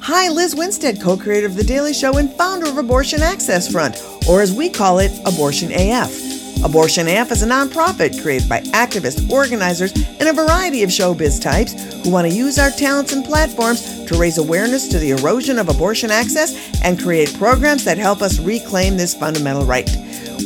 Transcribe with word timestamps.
Hi, 0.00 0.28
Liz 0.28 0.54
Winstead, 0.54 1.00
co 1.00 1.16
creator 1.16 1.46
of 1.46 1.56
The 1.56 1.64
Daily 1.64 1.92
Show 1.92 2.18
and 2.18 2.32
founder 2.32 2.68
of 2.68 2.78
Abortion 2.78 3.22
Access 3.22 3.70
Front, 3.70 4.02
or 4.28 4.42
as 4.42 4.52
we 4.52 4.68
call 4.68 4.98
it, 4.98 5.12
Abortion 5.26 5.70
AF. 5.72 6.64
Abortion 6.64 7.08
AF 7.08 7.32
is 7.32 7.42
a 7.42 7.46
nonprofit 7.46 8.20
created 8.22 8.48
by 8.48 8.60
activists, 8.72 9.28
organizers, 9.30 9.92
and 10.20 10.28
a 10.28 10.32
variety 10.32 10.82
of 10.82 10.90
showbiz 10.90 11.40
types 11.40 11.72
who 12.02 12.10
want 12.10 12.26
to 12.26 12.32
use 12.32 12.58
our 12.58 12.70
talents 12.70 13.12
and 13.12 13.24
platforms 13.24 14.04
to 14.06 14.18
raise 14.18 14.38
awareness 14.38 14.88
to 14.88 14.98
the 14.98 15.10
erosion 15.10 15.58
of 15.58 15.68
abortion 15.68 16.10
access 16.10 16.80
and 16.82 17.00
create 17.00 17.34
programs 17.34 17.84
that 17.84 17.98
help 17.98 18.22
us 18.22 18.38
reclaim 18.38 18.96
this 18.96 19.14
fundamental 19.14 19.64
right. 19.64 19.90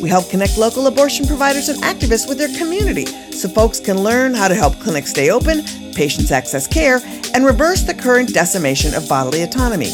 We 0.03 0.09
help 0.09 0.31
connect 0.31 0.59
local 0.59 0.87
abortion 0.87 1.27
providers 1.27 1.69
and 1.69 1.83
activists 1.83 2.29
with 2.29 2.39
their 2.39 2.57
community 2.57 3.07
so 3.33 3.49
folks 3.49 3.81
can 3.81 4.03
learn 4.03 4.35
how 4.35 4.49
to 4.49 4.55
help 4.55 4.79
clinics 4.81 5.11
stay 5.11 5.31
open, 5.31 5.65
patients 5.95 6.31
access 6.31 6.67
care, 6.67 7.01
and 7.35 7.45
reverse 7.45 7.83
the 7.83 7.95
current 7.95 8.33
decimation 8.33 8.95
of 8.95 9.09
bodily 9.09 9.43
autonomy. 9.43 9.91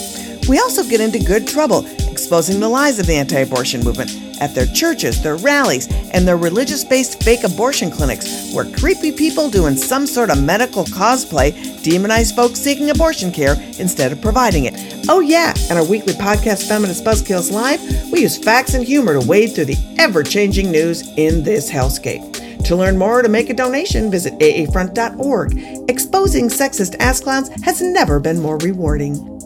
We 0.48 0.59
also 0.59 0.83
get 0.83 1.00
into 1.00 1.19
good 1.19 1.47
trouble 1.47 1.86
exposing 2.10 2.60
the 2.60 2.69
lies 2.69 2.98
of 2.98 3.06
the 3.06 3.14
anti 3.14 3.38
abortion 3.38 3.83
movement 3.84 4.22
at 4.41 4.54
their 4.54 4.66
churches, 4.66 5.22
their 5.22 5.36
rallies, 5.36 5.88
and 6.12 6.27
their 6.27 6.36
religious 6.36 6.84
based 6.84 7.22
fake 7.22 7.45
abortion 7.45 7.91
clinics, 7.91 8.52
where 8.52 8.64
creepy 8.77 9.12
people 9.12 9.50
doing 9.50 9.77
some 9.77 10.06
sort 10.06 10.30
of 10.30 10.42
medical 10.42 10.84
cosplay 10.84 11.52
demonize 11.82 12.34
folks 12.34 12.60
seeking 12.60 12.91
abortion 12.91 13.32
care 13.32 13.56
instead 13.78 14.12
of 14.12 14.20
providing 14.20 14.64
it. 14.64 14.74
Oh, 15.08 15.20
yeah, 15.20 15.55
and 15.68 15.78
our 15.78 15.84
weekly 15.84 16.14
podcast, 16.14 16.68
Feminist 16.68 17.05
Buzzkills 17.05 17.50
Live, 17.50 17.80
we 18.12 18.20
use 18.22 18.38
facts 18.38 18.74
and 18.74 18.84
humor 18.84 19.18
to 19.18 19.27
wade 19.27 19.55
through 19.55 19.66
the 19.66 19.96
ever 19.98 20.22
changing 20.22 20.70
news 20.70 21.02
in 21.16 21.42
this 21.42 21.70
hellscape. 21.70 22.33
To 22.64 22.77
learn 22.77 22.96
more 22.96 23.19
or 23.19 23.22
to 23.22 23.28
make 23.28 23.50
a 23.50 23.55
donation, 23.55 24.10
visit 24.10 24.34
aafront.org. 24.41 25.52
Exposing 25.88 26.48
sexist 26.48 26.94
ass 27.00 27.20
clowns 27.20 27.48
has 27.62 27.83
never 27.83 28.20
been 28.20 28.41
more 28.41 28.58
rewarding. 28.58 29.41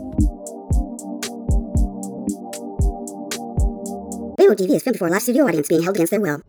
Rainbow 4.47 4.65
TV 4.65 4.77
is 4.77 4.83
filmed 4.83 4.95
before 4.95 5.09
a 5.09 5.11
live 5.11 5.23
studio 5.23 5.47
audience 5.47 5.69
being 5.69 5.83
held 5.83 5.97
against 5.97 6.11
their 6.11 6.21
will. 6.21 6.41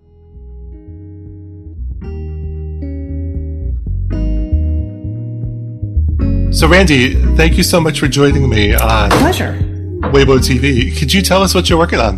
So, 6.51 6.67
Randee, 6.67 7.35
thank 7.35 7.57
you 7.57 7.63
so 7.63 7.79
much 7.79 7.99
for 7.99 8.07
joining 8.07 8.49
me 8.49 8.73
on 8.73 9.09
Pleasure. 9.11 9.66
Waywo 10.11 10.39
TV. 10.39 10.97
Could 10.97 11.13
you 11.13 11.21
tell 11.21 11.41
us 11.41 11.53
what 11.53 11.69
you're 11.69 11.77
working 11.77 11.99
on? 11.99 12.15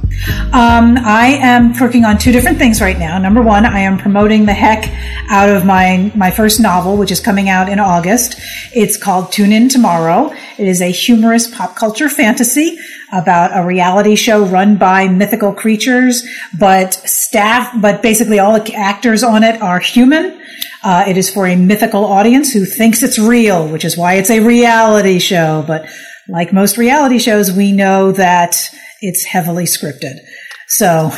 Um, 0.54 0.98
I 0.98 1.38
am 1.42 1.73
working 1.80 2.06
on 2.06 2.18
two 2.18 2.32
different 2.32 2.58
things 2.58 2.82
right 2.82 2.98
now. 2.98 3.18
Number 3.18 3.42
one, 3.42 3.66
I 3.66 3.80
am 3.80 3.98
promoting 3.98 4.45
the 4.45 4.54
heck 4.54 4.90
out 5.30 5.50
of 5.50 5.66
my 5.66 6.12
my 6.16 6.32
first 6.32 6.60
novel, 6.60 6.98
which 6.98 7.12
is 7.12 7.20
coming 7.20 7.50
out 7.50 7.70
in 7.70 7.80
August. 7.80 8.40
It's 8.73 8.98
called 8.98 9.32
Tune 9.32 9.52
In 9.52 9.70
Tomorrow. 9.70 10.32
It 10.58 10.67
is 10.67 10.82
a 10.82 10.92
humorous 10.92 11.54
pop 11.54 11.76
culture 11.76 12.10
fantasy 12.10 12.78
about 13.12 13.52
a 13.58 13.66
reality 13.66 14.16
show 14.16 14.45
run 14.45 14.78
by 14.78 15.08
mythical 15.08 15.54
creatures, 15.54 16.28
but 16.58 16.94
staff, 16.94 17.73
but 17.82 18.02
basically 18.02 18.40
all 18.40 18.60
the 18.60 18.73
actors 18.76 19.23
on 19.23 19.44
it 19.44 19.62
are 19.62 19.80
human. 19.80 20.40
Uh, 20.84 21.04
it 21.08 21.17
is 21.17 21.30
for 21.34 21.45
a 21.48 21.56
mythical 21.56 22.06
audience 22.06 22.54
who 22.54 22.66
thinks 22.66 23.04
it's 23.04 23.20
real, 23.20 23.67
which 23.67 23.84
is 23.84 23.98
why 23.98 24.14
it's 24.14 24.30
a 24.30 24.40
reality 24.40 25.20
show. 25.20 25.64
But 25.67 25.90
like 26.30 26.54
most 26.54 26.78
reality 26.78 27.20
shows, 27.20 27.52
we 27.52 27.72
know 27.72 28.12
that 28.14 28.70
it's 29.02 29.24
heavily 29.24 29.66
scripted. 29.66 30.20
So, 30.68 31.12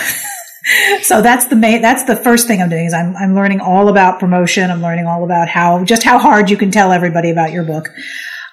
so 1.01 1.21
that's 1.21 1.47
the 1.47 1.55
main, 1.55 1.81
that's 1.81 2.05
the 2.05 2.15
first 2.15 2.47
thing 2.47 2.61
I'm 2.61 2.69
doing 2.69 2.85
is 2.85 2.93
I'm, 2.93 3.15
I'm 3.15 3.35
learning 3.35 3.59
all 3.59 3.89
about 3.89 4.19
promotion. 4.19 4.71
I'm 4.71 4.81
learning 4.81 5.07
all 5.07 5.23
about 5.23 5.47
how, 5.47 5.83
just 5.83 6.03
how 6.03 6.17
hard 6.17 6.49
you 6.49 6.57
can 6.57 6.71
tell 6.71 6.91
everybody 6.91 7.29
about 7.29 7.51
your 7.51 7.63
book, 7.63 7.89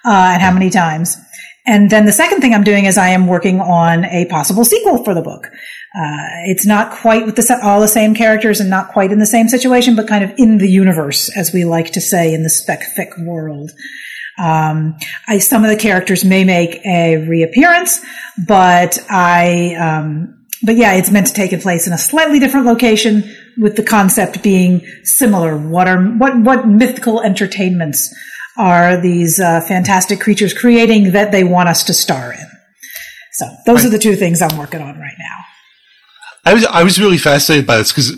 uh, 0.05 0.31
and 0.33 0.41
how 0.41 0.51
many 0.51 0.69
times. 0.69 1.17
And 1.65 1.89
then 1.89 2.05
the 2.05 2.11
second 2.11 2.41
thing 2.41 2.53
I'm 2.53 2.63
doing 2.63 2.85
is 2.85 2.97
I 2.97 3.09
am 3.09 3.27
working 3.27 3.59
on 3.59 4.05
a 4.05 4.25
possible 4.25 4.65
sequel 4.65 5.03
for 5.03 5.13
the 5.13 5.21
book. 5.21 5.45
Uh, 5.95 6.45
it's 6.45 6.65
not 6.65 6.91
quite 6.91 7.25
with 7.25 7.35
the, 7.35 7.59
all 7.63 7.79
the 7.79 7.87
same 7.87 8.15
characters 8.15 8.59
and 8.59 8.69
not 8.69 8.91
quite 8.91 9.11
in 9.11 9.19
the 9.19 9.25
same 9.25 9.47
situation, 9.47 9.95
but 9.95 10.07
kind 10.07 10.23
of 10.23 10.31
in 10.37 10.57
the 10.57 10.69
universe, 10.69 11.35
as 11.37 11.53
we 11.53 11.65
like 11.65 11.91
to 11.91 12.01
say 12.01 12.33
in 12.33 12.43
the 12.43 12.49
spec 12.49 12.81
fic 12.97 13.23
world. 13.23 13.71
Um, 14.39 14.95
I, 15.27 15.39
some 15.39 15.63
of 15.63 15.69
the 15.69 15.77
characters 15.77 16.23
may 16.23 16.43
make 16.43 16.85
a 16.85 17.17
reappearance, 17.27 17.99
but 18.47 18.97
I, 19.09 19.75
um, 19.75 20.45
but 20.63 20.75
yeah, 20.75 20.93
it's 20.93 21.11
meant 21.11 21.27
to 21.27 21.33
take 21.33 21.59
place 21.61 21.87
in 21.87 21.93
a 21.93 21.97
slightly 21.97 22.39
different 22.39 22.65
location 22.65 23.23
with 23.57 23.75
the 23.75 23.83
concept 23.83 24.41
being 24.41 24.81
similar. 25.03 25.57
What 25.57 25.87
are, 25.87 26.01
what, 26.01 26.39
what 26.39 26.67
mythical 26.67 27.21
entertainments 27.21 28.13
are 28.57 28.99
these 29.01 29.39
uh, 29.39 29.61
fantastic 29.61 30.19
creatures 30.19 30.53
creating 30.53 31.11
that 31.11 31.31
they 31.31 31.43
want 31.43 31.69
us 31.69 31.83
to 31.85 31.93
star 31.93 32.33
in? 32.33 32.47
So 33.33 33.45
those 33.65 33.79
right. 33.79 33.85
are 33.87 33.89
the 33.89 33.99
two 33.99 34.15
things 34.15 34.41
I'm 34.41 34.57
working 34.57 34.81
on 34.81 34.99
right 34.99 35.15
now. 35.17 35.45
I 36.45 36.53
was, 36.53 36.65
I 36.65 36.83
was 36.83 36.99
really 36.99 37.17
fascinated 37.17 37.67
by 37.67 37.77
this 37.77 37.91
because 37.91 38.11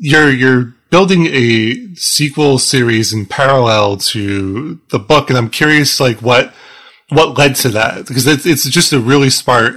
you're, 0.00 0.30
you're 0.30 0.74
building 0.90 1.26
a 1.26 1.94
sequel 1.94 2.58
series 2.58 3.12
in 3.12 3.26
parallel 3.26 3.96
to 3.98 4.80
the 4.90 4.98
book, 4.98 5.28
and 5.28 5.38
I'm 5.38 5.50
curious, 5.50 6.00
like 6.00 6.20
what 6.22 6.52
what 7.10 7.38
led 7.38 7.56
to 7.56 7.70
that? 7.70 8.06
Because 8.06 8.26
it's 8.26 8.46
it's 8.46 8.68
just 8.68 8.92
a 8.92 9.00
really 9.00 9.30
smart 9.30 9.76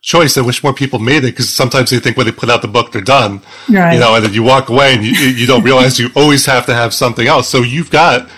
choice. 0.00 0.36
I 0.36 0.42
wish 0.42 0.62
more 0.62 0.72
people 0.72 0.98
made 0.98 1.18
it 1.18 1.32
because 1.32 1.52
sometimes 1.52 1.90
they 1.90 1.98
think 1.98 2.16
when 2.16 2.26
they 2.26 2.32
put 2.32 2.50
out 2.50 2.62
the 2.62 2.68
book, 2.68 2.92
they're 2.92 3.02
done, 3.02 3.42
right. 3.68 3.94
you 3.94 4.00
know, 4.00 4.14
and 4.14 4.24
then 4.24 4.32
you 4.32 4.42
walk 4.42 4.68
away 4.68 4.94
and 4.94 5.04
you 5.04 5.12
you 5.12 5.46
don't 5.46 5.64
realize 5.64 5.98
you 5.98 6.10
always 6.14 6.46
have 6.46 6.66
to 6.66 6.74
have 6.74 6.94
something 6.94 7.26
else. 7.26 7.48
So 7.48 7.62
you've 7.62 7.90
got 7.90 8.28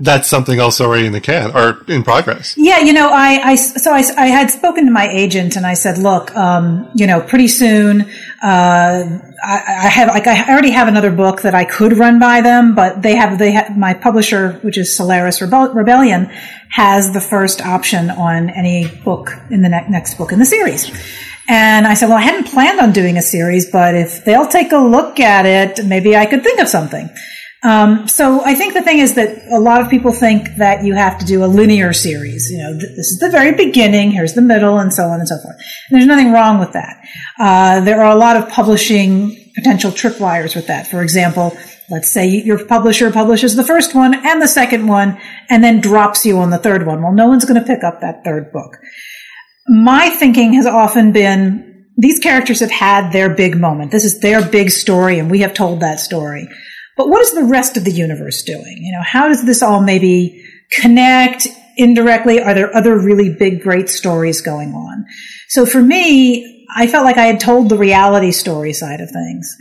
that's 0.00 0.28
something 0.28 0.60
else 0.60 0.80
already 0.80 1.06
in 1.06 1.12
the 1.12 1.20
can 1.20 1.50
or 1.56 1.84
in 1.88 2.04
progress. 2.04 2.54
Yeah, 2.56 2.78
you 2.78 2.92
know, 2.92 3.10
I, 3.12 3.40
I 3.42 3.54
so 3.56 3.92
I, 3.92 4.04
I 4.16 4.26
had 4.26 4.50
spoken 4.50 4.86
to 4.86 4.92
my 4.92 5.08
agent 5.08 5.56
and 5.56 5.66
I 5.66 5.74
said, 5.74 5.98
look, 5.98 6.34
um, 6.36 6.88
you 6.94 7.06
know, 7.06 7.20
pretty 7.20 7.48
soon, 7.48 8.08
uh, 8.42 9.18
I, 9.44 9.62
I, 9.66 9.88
have 9.88 10.08
like 10.08 10.26
I 10.26 10.48
already 10.48 10.70
have 10.70 10.86
another 10.86 11.10
book 11.10 11.42
that 11.42 11.54
I 11.54 11.64
could 11.64 11.98
run 11.98 12.20
by 12.20 12.40
them, 12.40 12.74
but 12.74 13.02
they 13.02 13.16
have 13.16 13.38
they 13.38 13.50
have 13.52 13.76
my 13.76 13.94
publisher, 13.94 14.52
which 14.62 14.78
is 14.78 14.96
Solaris 14.96 15.40
Rebel- 15.40 15.74
Rebellion, 15.74 16.26
has 16.70 17.12
the 17.12 17.20
first 17.20 17.60
option 17.60 18.10
on 18.10 18.50
any 18.50 18.86
book 19.04 19.32
in 19.50 19.62
the 19.62 19.68
ne- 19.68 19.88
next 19.88 20.14
book 20.14 20.30
in 20.32 20.38
the 20.38 20.46
series. 20.46 20.88
And 21.48 21.86
I 21.86 21.94
said, 21.94 22.08
well, 22.08 22.18
I 22.18 22.22
hadn't 22.22 22.46
planned 22.46 22.78
on 22.78 22.92
doing 22.92 23.16
a 23.16 23.22
series, 23.22 23.70
but 23.70 23.94
if 23.94 24.24
they'll 24.24 24.46
take 24.46 24.70
a 24.70 24.78
look 24.78 25.18
at 25.18 25.46
it, 25.46 25.84
maybe 25.84 26.14
I 26.14 26.26
could 26.26 26.42
think 26.44 26.60
of 26.60 26.68
something. 26.68 27.08
Um, 27.64 28.06
so 28.06 28.44
I 28.44 28.54
think 28.54 28.74
the 28.74 28.82
thing 28.82 28.98
is 28.98 29.14
that 29.14 29.42
a 29.52 29.58
lot 29.58 29.80
of 29.80 29.90
people 29.90 30.12
think 30.12 30.56
that 30.58 30.84
you 30.84 30.94
have 30.94 31.18
to 31.18 31.24
do 31.24 31.44
a 31.44 31.46
linear 31.46 31.92
series. 31.92 32.48
You 32.50 32.58
know, 32.58 32.70
th- 32.78 32.96
this 32.96 33.08
is 33.08 33.18
the 33.18 33.30
very 33.30 33.52
beginning, 33.52 34.12
here's 34.12 34.34
the 34.34 34.42
middle, 34.42 34.78
and 34.78 34.94
so 34.94 35.04
on 35.04 35.18
and 35.18 35.28
so 35.28 35.38
forth. 35.38 35.56
And 35.90 35.98
there's 35.98 36.06
nothing 36.06 36.30
wrong 36.32 36.60
with 36.60 36.72
that. 36.72 37.02
Uh, 37.38 37.80
there 37.80 38.00
are 38.00 38.12
a 38.12 38.18
lot 38.18 38.36
of 38.36 38.48
publishing 38.48 39.36
potential 39.56 39.90
tripwires 39.90 40.54
with 40.54 40.68
that. 40.68 40.86
For 40.86 41.02
example, 41.02 41.56
let's 41.90 42.08
say 42.08 42.28
your 42.28 42.64
publisher 42.64 43.10
publishes 43.10 43.56
the 43.56 43.64
first 43.64 43.92
one 43.92 44.14
and 44.14 44.40
the 44.40 44.48
second 44.48 44.86
one, 44.86 45.18
and 45.50 45.64
then 45.64 45.80
drops 45.80 46.24
you 46.24 46.38
on 46.38 46.50
the 46.50 46.58
third 46.58 46.86
one. 46.86 47.02
Well, 47.02 47.12
no 47.12 47.26
one's 47.26 47.44
going 47.44 47.60
to 47.60 47.66
pick 47.66 47.82
up 47.82 48.00
that 48.02 48.22
third 48.24 48.52
book. 48.52 48.76
My 49.66 50.10
thinking 50.10 50.52
has 50.52 50.66
often 50.66 51.10
been 51.10 51.86
these 51.96 52.20
characters 52.20 52.60
have 52.60 52.70
had 52.70 53.10
their 53.10 53.34
big 53.34 53.56
moment. 53.56 53.90
This 53.90 54.04
is 54.04 54.20
their 54.20 54.48
big 54.48 54.70
story, 54.70 55.18
and 55.18 55.28
we 55.28 55.40
have 55.40 55.52
told 55.52 55.80
that 55.80 55.98
story. 55.98 56.48
But 56.98 57.08
what 57.08 57.22
is 57.22 57.30
the 57.30 57.44
rest 57.44 57.76
of 57.76 57.84
the 57.84 57.92
universe 57.92 58.42
doing? 58.42 58.78
You 58.80 58.92
know, 58.92 59.02
how 59.02 59.28
does 59.28 59.46
this 59.46 59.62
all 59.62 59.80
maybe 59.80 60.44
connect 60.72 61.46
indirectly? 61.76 62.42
Are 62.42 62.54
there 62.54 62.76
other 62.76 62.98
really 62.98 63.32
big, 63.32 63.62
great 63.62 63.88
stories 63.88 64.40
going 64.40 64.74
on? 64.74 65.06
So 65.48 65.64
for 65.64 65.80
me, 65.80 66.66
I 66.76 66.88
felt 66.88 67.04
like 67.04 67.16
I 67.16 67.26
had 67.26 67.38
told 67.38 67.68
the 67.68 67.78
reality 67.78 68.32
story 68.32 68.72
side 68.72 69.00
of 69.00 69.10
things. 69.10 69.56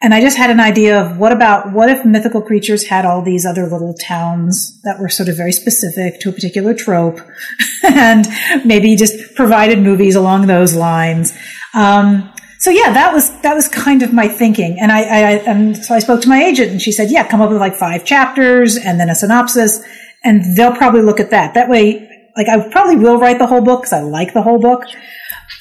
And 0.00 0.14
I 0.14 0.20
just 0.20 0.36
had 0.36 0.50
an 0.50 0.60
idea 0.60 1.00
of 1.00 1.18
what 1.18 1.32
about, 1.32 1.72
what 1.72 1.90
if 1.90 2.04
mythical 2.04 2.40
creatures 2.40 2.86
had 2.86 3.04
all 3.04 3.20
these 3.20 3.44
other 3.44 3.66
little 3.66 3.94
towns 3.94 4.80
that 4.84 5.00
were 5.00 5.08
sort 5.08 5.28
of 5.28 5.36
very 5.36 5.52
specific 5.52 6.20
to 6.20 6.28
a 6.28 6.32
particular 6.32 6.72
trope 6.72 7.18
and 7.82 8.28
maybe 8.64 8.94
just 8.94 9.34
provided 9.34 9.80
movies 9.80 10.14
along 10.14 10.46
those 10.46 10.74
lines. 10.74 11.36
Um, 11.74 12.32
so 12.58 12.70
yeah, 12.70 12.92
that 12.92 13.12
was 13.12 13.30
that 13.40 13.54
was 13.54 13.68
kind 13.68 14.02
of 14.02 14.12
my 14.12 14.28
thinking, 14.28 14.78
and 14.80 14.90
I, 14.90 15.00
I 15.00 15.30
and 15.46 15.76
so 15.76 15.94
I 15.94 15.98
spoke 15.98 16.22
to 16.22 16.28
my 16.28 16.42
agent, 16.42 16.70
and 16.70 16.80
she 16.80 16.92
said, 16.92 17.10
yeah, 17.10 17.26
come 17.26 17.40
up 17.40 17.50
with 17.50 17.60
like 17.60 17.74
five 17.74 18.04
chapters 18.04 18.76
and 18.76 18.98
then 18.98 19.10
a 19.10 19.14
synopsis, 19.14 19.82
and 20.24 20.56
they'll 20.56 20.74
probably 20.74 21.02
look 21.02 21.20
at 21.20 21.30
that. 21.30 21.54
That 21.54 21.68
way, 21.68 22.30
like 22.36 22.48
I 22.48 22.68
probably 22.70 22.96
will 22.96 23.18
write 23.18 23.38
the 23.38 23.46
whole 23.46 23.60
book 23.62 23.82
because 23.82 23.92
I 23.92 24.00
like 24.00 24.32
the 24.32 24.42
whole 24.42 24.58
book, 24.58 24.84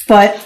but 0.08 0.40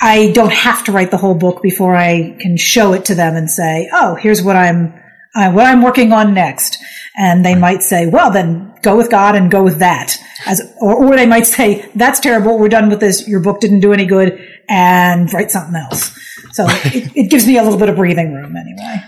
I 0.00 0.30
don't 0.32 0.52
have 0.52 0.84
to 0.84 0.92
write 0.92 1.10
the 1.10 1.16
whole 1.16 1.34
book 1.34 1.62
before 1.62 1.96
I 1.96 2.36
can 2.40 2.56
show 2.56 2.92
it 2.92 3.04
to 3.06 3.14
them 3.14 3.34
and 3.34 3.50
say, 3.50 3.88
oh, 3.92 4.14
here's 4.14 4.42
what 4.42 4.56
I'm 4.56 4.94
uh, 5.36 5.52
what 5.52 5.66
I'm 5.66 5.82
working 5.82 6.12
on 6.12 6.34
next. 6.34 6.78
And 7.18 7.44
they 7.44 7.54
might 7.54 7.82
say, 7.82 8.06
well, 8.06 8.30
then 8.30 8.74
go 8.82 8.96
with 8.96 9.10
God 9.10 9.36
and 9.36 9.50
go 9.50 9.62
with 9.62 9.78
that. 9.78 10.16
As, 10.46 10.60
or, 10.80 10.94
or 10.94 11.16
they 11.16 11.26
might 11.26 11.46
say, 11.46 11.90
that's 11.94 12.20
terrible. 12.20 12.58
We're 12.58 12.68
done 12.68 12.88
with 12.88 13.00
this. 13.00 13.26
Your 13.26 13.40
book 13.40 13.60
didn't 13.60 13.80
do 13.80 13.92
any 13.92 14.06
good 14.06 14.38
and 14.68 15.32
write 15.32 15.50
something 15.50 15.76
else. 15.76 16.10
So 16.52 16.64
it, 16.68 17.12
it, 17.16 17.30
gives 17.30 17.46
me 17.46 17.56
a 17.58 17.62
little 17.62 17.78
bit 17.78 17.88
of 17.88 17.96
breathing 17.96 18.34
room 18.34 18.56
anyway. 18.56 19.02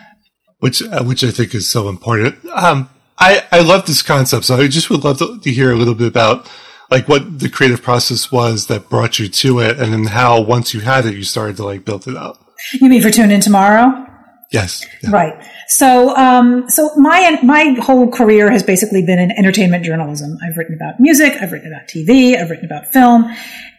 Which, 0.61 0.83
uh, 0.83 1.05
which 1.05 1.23
I 1.23 1.31
think 1.31 1.55
is 1.55 1.71
so 1.71 1.89
important. 1.89 2.45
Um, 2.47 2.89
I, 3.19 3.45
I 3.53 3.61
love 3.61 3.87
this 3.87 4.03
concept. 4.03 4.45
So 4.45 4.57
I 4.57 4.69
just 4.69 4.91
would 4.91 5.05
love 5.05 5.19
to, 5.19 5.39
to 5.41 5.51
hear 5.51 5.73
a 5.73 5.77
little 5.77 5.95
bit 5.95 6.09
about 6.09 6.49
like 6.91 7.09
what 7.09 7.41
the 7.41 7.51
creative 7.51 7.83
process 7.83 8.33
was 8.33 8.67
that 8.69 8.89
brought 8.89 9.19
you 9.19 9.29
to 9.29 9.61
it, 9.61 9.79
and 9.79 9.93
then 9.93 10.05
how 10.07 10.41
once 10.41 10.73
you 10.73 10.81
had 10.81 11.05
it, 11.05 11.15
you 11.15 11.23
started 11.23 11.57
to 11.59 11.65
like 11.65 11.85
build 11.85 12.09
it 12.09 12.17
up. 12.17 12.43
You 12.81 12.89
mean 12.89 13.03
for 13.03 13.11
Tune 13.11 13.31
In 13.31 13.43
Tomorrow? 13.43 14.08
Yes. 14.51 14.87
Yeah. 15.03 15.11
Right. 15.11 15.51
So, 15.67 16.17
um, 16.17 16.71
so 16.71 16.95
my 16.97 17.39
my 17.43 17.77
whole 17.83 18.11
career 18.11 18.51
has 18.51 18.63
basically 18.63 19.05
been 19.05 19.19
in 19.19 19.31
entertainment 19.31 19.85
journalism. 19.85 20.39
I've 20.43 20.57
written 20.57 20.75
about 20.75 20.99
music, 20.99 21.35
I've 21.41 21.53
written 21.53 21.71
about 21.71 21.87
TV, 21.87 22.35
I've 22.35 22.49
written 22.49 22.65
about 22.65 22.87
film, 22.87 23.31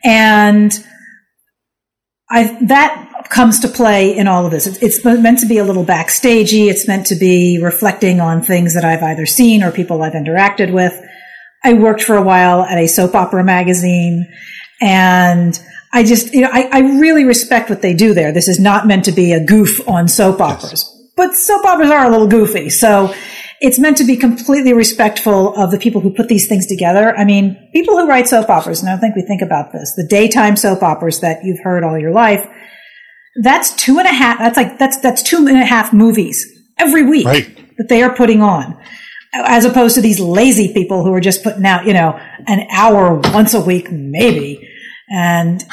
and 0.04 0.72
I 2.30 2.56
that 2.66 3.30
comes 3.30 3.60
to 3.62 3.68
play 3.68 4.16
in 4.16 4.28
all 4.28 4.46
of 4.46 4.52
this. 4.52 4.68
It's, 4.68 4.78
it's 4.84 5.04
meant 5.04 5.40
to 5.40 5.48
be 5.48 5.58
a 5.58 5.64
little 5.64 5.86
backstagey. 5.86 6.70
It's 6.70 6.88
meant 6.88 7.08
to 7.08 7.16
be 7.16 7.60
reflecting 7.60 8.20
on 8.20 8.44
things 8.44 8.76
that 8.76 8.86
I've 8.86 9.02
either 9.02 9.26
seen 9.26 9.64
or 9.64 9.72
people 9.72 10.04
I've 10.04 10.14
interacted 10.14 10.72
with. 10.72 10.94
I 11.64 11.74
worked 11.74 12.04
for 12.04 12.16
a 12.16 12.22
while 12.22 12.62
at 12.62 12.78
a 12.78 12.88
soap 12.88 13.16
opera 13.16 13.44
magazine, 13.44 14.32
and 14.80 15.60
I 15.92 16.04
just, 16.04 16.34
you 16.34 16.42
know, 16.42 16.50
I, 16.52 16.70
I 16.72 16.80
really 17.00 17.24
respect 17.24 17.70
what 17.70 17.82
they 17.82 17.94
do 17.94 18.14
there. 18.14 18.32
This 18.32 18.48
is 18.48 18.60
not 18.60 18.86
meant 18.86 19.06
to 19.06 19.12
be 19.12 19.34
a 19.34 19.44
goof 19.44 19.88
on 19.88 20.08
soap 20.08 20.40
operas, 20.40 20.72
yes. 20.72 21.12
but 21.16 21.36
soap 21.36 21.66
operas 21.66 21.90
are 21.90 22.06
a 22.06 22.10
little 22.10 22.28
goofy. 22.28 22.70
So 22.70 23.14
it's 23.60 23.80
meant 23.80 23.98
to 23.98 24.04
be 24.04 24.16
completely 24.16 24.74
respectful 24.74 25.56
of 25.56 25.72
the 25.72 25.80
people 25.80 26.00
who 26.02 26.14
put 26.14 26.28
these 26.28 26.48
things 26.48 26.68
together. 26.68 27.18
I 27.18 27.26
mean, 27.26 27.70
people 27.74 27.98
who 27.98 28.08
write 28.08 28.28
soap 28.28 28.50
operas, 28.50 28.82
and 28.82 28.90
I 28.90 28.94
don't 28.94 29.02
think 29.02 29.16
we 29.16 29.24
think 29.24 29.42
about 29.42 29.72
this, 29.72 29.94
the 29.96 30.06
daytime 30.08 30.56
soap 30.56 30.84
operas 30.84 31.22
that 31.22 31.44
you've 31.44 31.60
heard 31.64 31.84
all 31.84 31.98
your 31.98 32.12
life, 32.12 32.48
that's 33.42 33.76
two 33.76 33.98
and 34.00 34.08
a 34.08 34.14
half, 34.14 34.40
that's 34.40 34.58
like, 34.58 34.78
that's, 34.78 34.98
that's 34.98 35.24
two 35.24 35.48
and 35.48 35.58
a 35.58 35.66
half 35.66 35.92
movies 35.92 36.46
every 36.78 37.04
week 37.04 37.26
right. 37.26 37.78
that 37.78 37.90
they 37.90 38.04
are 38.04 38.14
putting 38.16 38.42
on. 38.42 38.78
As 39.34 39.66
opposed 39.66 39.96
to 39.96 40.02
these 40.02 40.20
lazy 40.20 40.74
people 40.74 41.04
who 41.04 41.14
are 41.14 41.20
just 41.20 41.44
putting 41.44 41.66
out, 41.66 41.86
you 41.86 41.94
know, 41.94 42.20
an 42.48 42.68
hour 42.72 43.16
once 43.32 43.54
a 43.54 43.62
week, 43.62 43.92
maybe 43.92 44.68
and 45.10 45.64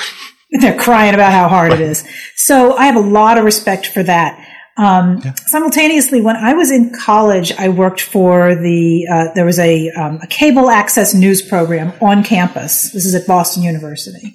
they're 0.60 0.78
crying 0.78 1.14
about 1.14 1.32
how 1.32 1.48
hard 1.48 1.72
it 1.72 1.80
is. 1.80 2.06
So 2.36 2.76
I 2.76 2.86
have 2.86 2.96
a 2.96 3.00
lot 3.00 3.38
of 3.38 3.44
respect 3.44 3.86
for 3.86 4.02
that. 4.02 4.42
Um, 4.78 5.20
yeah. 5.24 5.32
Simultaneously, 5.46 6.20
when 6.20 6.36
I 6.36 6.52
was 6.52 6.70
in 6.70 6.92
college, 6.92 7.50
I 7.52 7.68
worked 7.70 8.00
for 8.00 8.54
the 8.54 9.06
uh, 9.10 9.24
there 9.34 9.46
was 9.46 9.58
a, 9.58 9.90
um, 9.92 10.20
a 10.22 10.26
cable 10.26 10.68
access 10.68 11.14
news 11.14 11.40
program 11.40 11.92
on 12.02 12.22
campus. 12.22 12.92
This 12.92 13.06
is 13.06 13.14
at 13.14 13.26
Boston 13.26 13.62
University, 13.62 14.34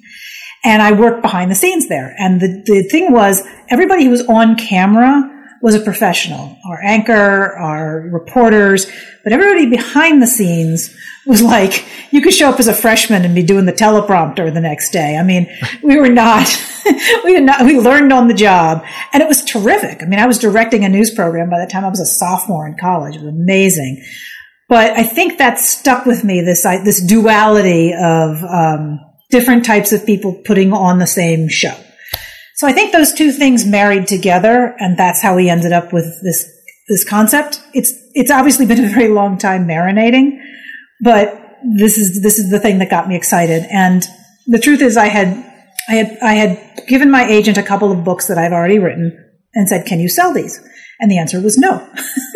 and 0.64 0.82
I 0.82 0.92
worked 0.92 1.22
behind 1.22 1.50
the 1.50 1.54
scenes 1.54 1.88
there. 1.88 2.14
And 2.18 2.40
the 2.40 2.62
the 2.66 2.82
thing 2.88 3.12
was, 3.12 3.46
everybody 3.70 4.04
who 4.04 4.10
was 4.10 4.26
on 4.26 4.56
camera 4.56 5.28
was 5.62 5.76
a 5.76 5.80
professional, 5.80 6.58
our 6.68 6.82
anchor, 6.82 7.56
our 7.56 8.00
reporters, 8.12 8.90
but 9.22 9.32
everybody 9.32 9.70
behind 9.70 10.20
the 10.20 10.26
scenes 10.26 10.94
was 11.24 11.40
like, 11.40 11.86
you 12.10 12.20
could 12.20 12.34
show 12.34 12.50
up 12.50 12.58
as 12.58 12.66
a 12.66 12.74
freshman 12.74 13.24
and 13.24 13.32
be 13.32 13.44
doing 13.44 13.64
the 13.64 13.72
teleprompter 13.72 14.52
the 14.52 14.60
next 14.60 14.90
day. 14.90 15.16
I 15.16 15.22
mean, 15.22 15.48
we 15.80 15.96
were 15.96 16.08
not, 16.08 16.48
we 17.24 17.32
did 17.32 17.44
not, 17.44 17.64
we 17.64 17.78
learned 17.78 18.12
on 18.12 18.26
the 18.26 18.34
job 18.34 18.84
and 19.12 19.22
it 19.22 19.28
was 19.28 19.44
terrific. 19.44 20.02
I 20.02 20.06
mean, 20.06 20.18
I 20.18 20.26
was 20.26 20.38
directing 20.38 20.84
a 20.84 20.88
news 20.88 21.12
program 21.12 21.48
by 21.48 21.64
the 21.64 21.70
time 21.70 21.84
I 21.84 21.90
was 21.90 22.00
a 22.00 22.06
sophomore 22.06 22.66
in 22.66 22.76
college. 22.76 23.14
It 23.14 23.22
was 23.22 23.32
amazing. 23.32 24.04
But 24.68 24.92
I 24.92 25.04
think 25.04 25.38
that 25.38 25.60
stuck 25.60 26.06
with 26.06 26.24
me, 26.24 26.40
this, 26.40 26.62
this 26.62 27.00
duality 27.00 27.94
of, 27.94 28.42
um, 28.42 28.98
different 29.30 29.64
types 29.64 29.92
of 29.92 30.04
people 30.04 30.40
putting 30.44 30.72
on 30.72 30.98
the 30.98 31.06
same 31.06 31.48
show. 31.48 31.74
So 32.62 32.68
I 32.68 32.72
think 32.72 32.92
those 32.92 33.12
two 33.12 33.32
things 33.32 33.66
married 33.66 34.06
together, 34.06 34.76
and 34.78 34.96
that's 34.96 35.20
how 35.20 35.34
we 35.34 35.50
ended 35.50 35.72
up 35.72 35.92
with 35.92 36.04
this 36.22 36.48
this 36.88 37.02
concept. 37.02 37.60
It's 37.74 37.92
it's 38.14 38.30
obviously 38.30 38.66
been 38.66 38.84
a 38.84 38.88
very 38.88 39.08
long 39.08 39.36
time 39.36 39.66
marinating, 39.66 40.38
but 41.02 41.58
this 41.76 41.98
is 41.98 42.22
this 42.22 42.38
is 42.38 42.52
the 42.52 42.60
thing 42.60 42.78
that 42.78 42.88
got 42.88 43.08
me 43.08 43.16
excited. 43.16 43.66
And 43.68 44.06
the 44.46 44.60
truth 44.60 44.80
is, 44.80 44.96
I 44.96 45.06
had 45.06 45.28
I 45.88 45.94
had 45.94 46.18
I 46.22 46.34
had 46.34 46.86
given 46.86 47.10
my 47.10 47.26
agent 47.28 47.58
a 47.58 47.64
couple 47.64 47.90
of 47.90 48.04
books 48.04 48.28
that 48.28 48.38
I've 48.38 48.52
already 48.52 48.78
written 48.78 49.10
and 49.54 49.68
said, 49.68 49.84
"Can 49.84 49.98
you 49.98 50.08
sell 50.08 50.32
these?" 50.32 50.60
And 51.00 51.10
the 51.10 51.18
answer 51.18 51.40
was 51.40 51.58
no. 51.58 51.84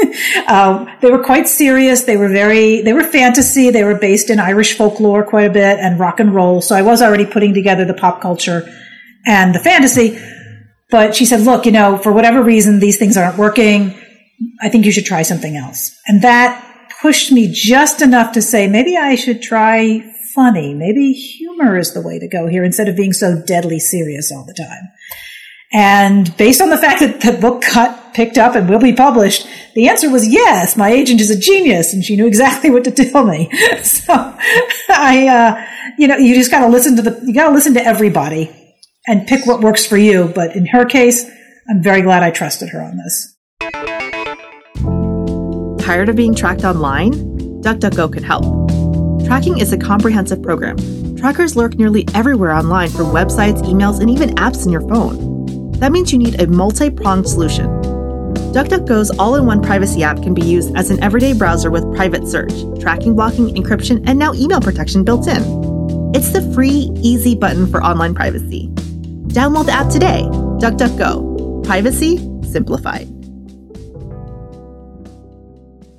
um, 0.48 0.88
they 1.02 1.10
were 1.12 1.22
quite 1.22 1.46
serious. 1.46 2.02
They 2.02 2.16
were 2.16 2.30
very, 2.30 2.82
they 2.82 2.92
were 2.92 3.04
fantasy. 3.04 3.70
They 3.70 3.84
were 3.84 3.94
based 3.94 4.28
in 4.28 4.40
Irish 4.40 4.76
folklore 4.76 5.22
quite 5.22 5.46
a 5.48 5.52
bit 5.52 5.78
and 5.78 6.00
rock 6.00 6.18
and 6.18 6.34
roll. 6.34 6.60
So 6.60 6.74
I 6.74 6.82
was 6.82 7.00
already 7.00 7.26
putting 7.26 7.54
together 7.54 7.84
the 7.84 7.94
pop 7.94 8.20
culture 8.20 8.68
and 9.26 9.54
the 9.54 9.58
fantasy. 9.58 10.18
But 10.90 11.16
she 11.16 11.26
said, 11.26 11.40
look, 11.40 11.66
you 11.66 11.72
know, 11.72 11.98
for 11.98 12.12
whatever 12.12 12.42
reason, 12.42 12.78
these 12.78 12.96
things 12.96 13.16
aren't 13.16 13.36
working. 13.36 13.94
I 14.62 14.68
think 14.68 14.86
you 14.86 14.92
should 14.92 15.04
try 15.04 15.22
something 15.22 15.56
else. 15.56 15.90
And 16.06 16.22
that 16.22 16.62
pushed 17.02 17.32
me 17.32 17.50
just 17.52 18.00
enough 18.00 18.32
to 18.32 18.42
say, 18.42 18.68
maybe 18.68 18.96
I 18.96 19.16
should 19.16 19.42
try 19.42 20.00
funny. 20.34 20.74
Maybe 20.74 21.12
humor 21.12 21.76
is 21.76 21.92
the 21.92 22.02
way 22.02 22.18
to 22.18 22.28
go 22.28 22.46
here 22.46 22.64
instead 22.64 22.88
of 22.88 22.96
being 22.96 23.12
so 23.12 23.42
deadly 23.46 23.80
serious 23.80 24.30
all 24.30 24.44
the 24.44 24.54
time. 24.54 24.90
And 25.72 26.34
based 26.36 26.60
on 26.60 26.70
the 26.70 26.78
fact 26.78 27.00
that 27.00 27.20
the 27.20 27.32
book 27.32 27.64
got 27.74 28.14
picked 28.14 28.38
up 28.38 28.54
and 28.54 28.68
will 28.68 28.78
be 28.78 28.92
published, 28.92 29.48
the 29.74 29.88
answer 29.88 30.08
was 30.08 30.26
yes. 30.28 30.76
My 30.76 30.90
agent 30.90 31.20
is 31.20 31.30
a 31.30 31.38
genius, 31.38 31.92
and 31.92 32.04
she 32.04 32.14
knew 32.14 32.26
exactly 32.26 32.70
what 32.70 32.84
to 32.84 32.92
tell 32.92 33.24
me. 33.24 33.50
So 33.82 34.12
I, 34.88 35.26
uh, 35.26 35.66
you 35.98 36.06
know, 36.06 36.16
you 36.16 36.34
just 36.34 36.50
got 36.50 36.60
to 36.60 36.68
listen 36.68 36.96
to 36.96 37.02
the, 37.02 37.20
you 37.26 37.34
got 37.34 37.48
to 37.48 37.54
listen 37.54 37.74
to 37.74 37.84
everybody 37.84 38.65
and 39.06 39.26
pick 39.26 39.46
what 39.46 39.60
works 39.60 39.86
for 39.86 39.96
you. 39.96 40.30
But 40.34 40.56
in 40.56 40.66
her 40.66 40.84
case, 40.84 41.28
I'm 41.68 41.82
very 41.82 42.02
glad 42.02 42.22
I 42.22 42.30
trusted 42.30 42.68
her 42.70 42.82
on 42.82 42.96
this. 42.96 43.32
Tired 45.84 46.08
of 46.08 46.16
being 46.16 46.34
tracked 46.34 46.64
online? 46.64 47.12
DuckDuckGo 47.62 48.12
can 48.12 48.22
help. 48.22 48.44
Tracking 49.26 49.58
is 49.58 49.72
a 49.72 49.78
comprehensive 49.78 50.42
program. 50.42 50.76
Trackers 51.16 51.56
lurk 51.56 51.74
nearly 51.76 52.06
everywhere 52.14 52.52
online 52.52 52.90
from 52.90 53.06
websites, 53.06 53.62
emails, 53.62 54.00
and 54.00 54.10
even 54.10 54.34
apps 54.36 54.66
in 54.66 54.72
your 54.72 54.82
phone. 54.82 55.72
That 55.72 55.92
means 55.92 56.12
you 56.12 56.18
need 56.18 56.40
a 56.40 56.46
multi 56.46 56.90
pronged 56.90 57.28
solution. 57.28 57.66
DuckDuckGo's 58.52 59.10
all 59.18 59.34
in 59.34 59.46
one 59.46 59.60
privacy 59.62 60.02
app 60.02 60.22
can 60.22 60.32
be 60.32 60.42
used 60.42 60.74
as 60.76 60.90
an 60.90 61.02
everyday 61.02 61.32
browser 61.32 61.70
with 61.70 61.84
private 61.94 62.26
search, 62.26 62.52
tracking, 62.80 63.14
blocking, 63.14 63.54
encryption, 63.54 64.02
and 64.06 64.18
now 64.18 64.32
email 64.34 64.60
protection 64.60 65.04
built 65.04 65.26
in. 65.26 65.42
It's 66.14 66.30
the 66.30 66.42
free, 66.54 66.90
easy 67.02 67.34
button 67.34 67.66
for 67.66 67.82
online 67.82 68.14
privacy. 68.14 68.72
Download 69.36 69.66
the 69.66 69.72
app 69.72 69.90
today. 69.90 70.22
DuckDuckGo. 70.62 71.62
Privacy 71.62 72.16
simplified. 72.42 73.06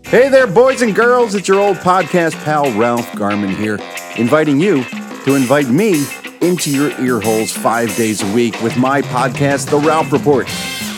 Hey 0.03 0.27
there, 0.29 0.47
boys 0.47 0.81
and 0.81 0.95
girls. 0.95 1.35
It's 1.35 1.47
your 1.47 1.59
old 1.59 1.77
podcast 1.77 2.33
pal, 2.43 2.71
Ralph 2.71 3.13
Garman 3.15 3.55
here, 3.55 3.77
inviting 4.17 4.59
you 4.59 4.83
to 5.25 5.35
invite 5.35 5.69
me 5.69 6.07
into 6.41 6.71
your 6.71 6.99
ear 6.99 7.19
holes 7.19 7.51
five 7.51 7.95
days 7.95 8.23
a 8.23 8.33
week 8.33 8.59
with 8.63 8.75
my 8.75 9.03
podcast, 9.03 9.69
The 9.69 9.77
Ralph 9.77 10.11
Report. 10.11 10.47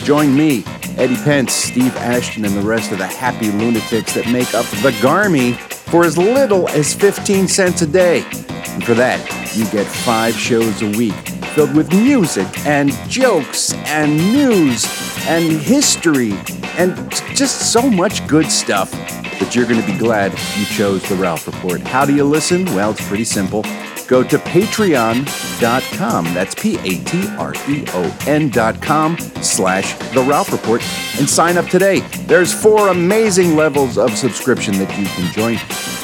Join 0.04 0.34
me, 0.34 0.64
Eddie 0.96 1.16
Pence, 1.16 1.52
Steve 1.52 1.94
Ashton, 1.96 2.46
and 2.46 2.54
the 2.54 2.62
rest 2.62 2.90
of 2.90 2.96
the 2.96 3.06
happy 3.06 3.50
lunatics 3.50 4.14
that 4.14 4.32
make 4.32 4.54
up 4.54 4.64
the 4.82 4.92
Garmy 5.02 5.58
for 5.58 6.06
as 6.06 6.16
little 6.16 6.70
as 6.70 6.94
15 6.94 7.48
cents 7.48 7.82
a 7.82 7.86
day. 7.86 8.24
And 8.68 8.82
for 8.82 8.94
that, 8.94 9.20
you 9.54 9.68
get 9.70 9.86
five 9.86 10.34
shows 10.34 10.80
a 10.80 10.88
week 10.96 11.29
filled 11.54 11.74
with 11.74 11.92
music 11.92 12.46
and 12.66 12.92
jokes 13.08 13.72
and 13.86 14.16
news 14.32 14.84
and 15.26 15.52
history 15.52 16.32
and 16.78 16.96
just 17.34 17.72
so 17.72 17.88
much 17.90 18.26
good 18.26 18.50
stuff 18.50 18.90
that 18.92 19.54
you're 19.54 19.66
going 19.66 19.80
to 19.80 19.86
be 19.86 19.98
glad 19.98 20.32
you 20.56 20.64
chose 20.66 21.06
the 21.08 21.14
Ralph 21.16 21.46
Report. 21.46 21.80
How 21.80 22.04
do 22.04 22.14
you 22.14 22.24
listen? 22.24 22.64
Well, 22.66 22.92
it's 22.92 23.06
pretty 23.08 23.24
simple. 23.24 23.62
Go 24.06 24.22
to 24.24 24.38
patreon.com. 24.38 26.24
That's 26.34 26.54
P 26.56 26.76
A 26.78 27.04
T 27.04 27.28
R 27.38 27.54
E 27.68 27.84
O 27.88 28.18
N.com 28.26 29.18
slash 29.40 29.94
The 30.12 30.22
Ralph 30.22 30.50
Report 30.52 30.82
and 31.18 31.30
sign 31.30 31.56
up 31.56 31.66
today. 31.66 32.00
There's 32.26 32.52
four 32.52 32.88
amazing 32.88 33.54
levels 33.54 33.98
of 33.98 34.16
subscription 34.16 34.74
that 34.78 34.98
you 34.98 35.06
can 35.06 35.32
join, 35.32 35.54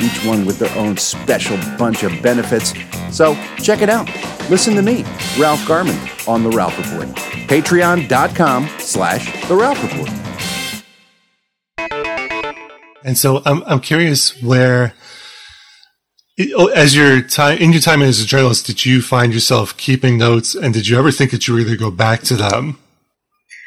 each 0.01 0.25
one 0.25 0.47
with 0.47 0.59
their 0.59 0.77
own 0.79 0.97
special 0.97 1.57
bunch 1.77 2.05
of 2.05 2.23
benefits. 2.23 2.75
So 3.11 3.35
check 3.61 3.83
it 3.83 3.91
out. 3.91 4.09
Listen 4.49 4.77
to 4.77 4.83
me, 4.83 5.05
Ralph 5.39 5.67
Garman, 5.67 5.99
on 6.29 6.45
The 6.45 6.51
Ralph 6.51 6.79
Report. 6.79 7.09
Patreon.com 7.49 8.69
slash 8.79 9.49
The 9.49 9.57
Ralph 9.57 9.83
Report. 9.83 10.11
And 13.05 13.19
so 13.19 13.43
I'm, 13.45 13.63
I'm 13.65 13.81
curious 13.81 14.41
where, 14.43 14.95
as 16.75 16.95
your 16.95 17.23
time, 17.23 17.59
in 17.59 17.73
your 17.73 17.81
time 17.81 18.03
as 18.03 18.21
a 18.21 18.27
journalist, 18.27 18.67
did 18.67 18.85
you 18.85 19.03
find 19.03 19.35
yourself 19.35 19.77
keeping 19.77 20.19
notes 20.19 20.55
and 20.55 20.73
did 20.73 20.89
you 20.89 20.99
ever 20.99 21.11
think 21.11 21.33
that 21.33 21.49
you 21.49 21.55
were 21.55 21.61
going 21.61 21.73
to 21.73 21.77
go 21.77 21.91
back 21.91 22.23
to 22.23 22.35
them 22.35 22.79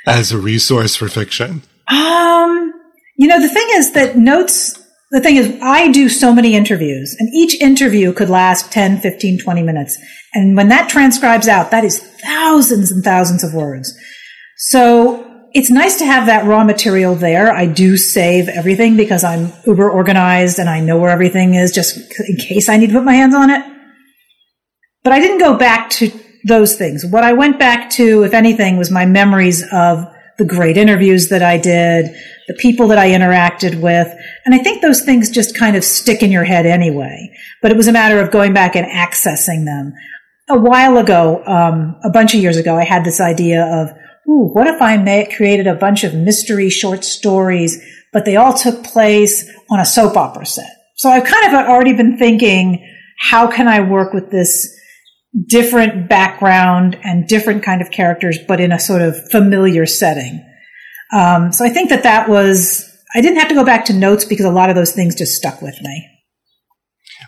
as 0.05 0.31
a 0.31 0.37
resource 0.37 0.95
for 0.95 1.07
fiction? 1.09 1.61
Um, 1.89 2.73
you 3.17 3.27
know, 3.27 3.41
the 3.41 3.49
thing 3.49 3.67
is 3.71 3.93
that 3.93 4.17
notes 4.17 4.79
the 5.11 5.21
thing 5.21 5.37
is, 5.37 5.57
I 5.61 5.91
do 5.91 6.07
so 6.07 6.33
many 6.33 6.55
interviews, 6.55 7.15
and 7.17 7.29
each 7.33 7.59
interview 7.59 8.13
could 8.13 8.29
last 8.29 8.71
10, 8.71 8.99
15, 8.99 9.39
20 9.39 9.63
minutes. 9.63 9.97
And 10.33 10.55
when 10.55 10.69
that 10.69 10.89
transcribes 10.89 11.47
out, 11.47 11.71
that 11.71 11.83
is 11.83 11.99
thousands 11.99 12.91
and 12.91 13.03
thousands 13.03 13.43
of 13.43 13.53
words. 13.53 13.91
So 14.57 15.25
it's 15.53 15.71
nice 15.71 15.97
to 15.97 16.05
have 16.05 16.27
that 16.27 16.45
raw 16.45 16.63
material 16.63 17.15
there. 17.15 17.51
I 17.51 17.65
do 17.65 17.97
save 17.97 18.47
everything 18.49 18.95
because 18.95 19.23
I'm 19.23 19.51
uber 19.65 19.89
organized 19.89 20.59
and 20.59 20.69
I 20.69 20.79
know 20.79 20.99
where 20.99 21.09
everything 21.09 21.55
is 21.55 21.71
just 21.71 21.97
in 22.27 22.35
case 22.35 22.69
I 22.69 22.77
need 22.77 22.87
to 22.87 22.93
put 22.93 23.03
my 23.03 23.15
hands 23.15 23.33
on 23.33 23.49
it. 23.49 23.65
but 25.03 25.13
I 25.13 25.19
didn't 25.19 25.39
go 25.39 25.57
back 25.57 25.89
to 25.91 26.11
those 26.45 26.75
things. 26.75 27.05
What 27.05 27.23
I 27.23 27.33
went 27.33 27.57
back 27.57 27.89
to, 27.91 28.23
if 28.23 28.33
anything, 28.33 28.77
was 28.77 28.91
my 28.91 29.05
memories 29.05 29.63
of 29.71 30.05
the 30.37 30.45
great 30.45 30.77
interviews 30.77 31.29
that 31.29 31.41
I 31.41 31.57
did, 31.57 32.15
the 32.49 32.55
people 32.55 32.87
that 32.87 32.97
I 32.97 33.11
interacted 33.11 33.79
with. 33.79 34.07
And 34.43 34.55
I 34.55 34.57
think 34.57 34.81
those 34.81 35.03
things 35.03 35.29
just 35.29 35.55
kind 35.55 35.75
of 35.75 35.83
stick 35.83 36.23
in 36.23 36.31
your 36.31 36.43
head 36.43 36.65
anyway. 36.65 37.31
But 37.61 37.71
it 37.71 37.77
was 37.77 37.87
a 37.87 37.91
matter 37.91 38.19
of 38.19 38.31
going 38.31 38.53
back 38.53 38.75
and 38.75 38.87
accessing 38.87 39.65
them. 39.65 39.93
A 40.49 40.59
while 40.59 40.97
ago, 40.97 41.43
um, 41.45 41.95
a 42.03 42.09
bunch 42.09 42.33
of 42.33 42.41
years 42.41 42.57
ago, 42.57 42.75
I 42.75 42.83
had 42.83 43.05
this 43.05 43.21
idea 43.21 43.63
of, 43.63 43.91
ooh, 44.27 44.49
what 44.51 44.65
if 44.65 44.81
I 44.81 44.97
created 45.37 45.67
a 45.67 45.75
bunch 45.75 46.03
of 46.03 46.15
mystery 46.15 46.71
short 46.71 47.03
stories, 47.03 47.79
but 48.11 48.25
they 48.25 48.35
all 48.35 48.53
took 48.53 48.83
place 48.83 49.47
on 49.69 49.79
a 49.79 49.85
soap 49.85 50.17
opera 50.17 50.47
set? 50.47 50.75
So 50.95 51.09
I've 51.09 51.25
kind 51.25 51.53
of 51.53 51.53
already 51.53 51.93
been 51.93 52.17
thinking, 52.17 52.83
how 53.19 53.47
can 53.47 53.67
I 53.67 53.79
work 53.81 54.11
with 54.11 54.31
this 54.31 54.75
different 55.45 56.09
background 56.09 56.97
and 57.03 57.27
different 57.27 57.63
kind 57.63 57.81
of 57.81 57.91
characters, 57.91 58.37
but 58.47 58.59
in 58.59 58.71
a 58.71 58.79
sort 58.79 59.01
of 59.01 59.29
familiar 59.29 59.85
setting. 59.85 60.43
Um, 61.11 61.51
so 61.51 61.65
I 61.65 61.69
think 61.69 61.89
that 61.89 62.03
that 62.03 62.29
was, 62.29 62.85
I 63.15 63.21
didn't 63.21 63.39
have 63.39 63.49
to 63.49 63.55
go 63.55 63.65
back 63.65 63.85
to 63.85 63.93
notes 63.93 64.25
because 64.25 64.45
a 64.45 64.51
lot 64.51 64.69
of 64.69 64.75
those 64.75 64.91
things 64.91 65.15
just 65.15 65.35
stuck 65.35 65.61
with 65.61 65.75
me. 65.81 66.07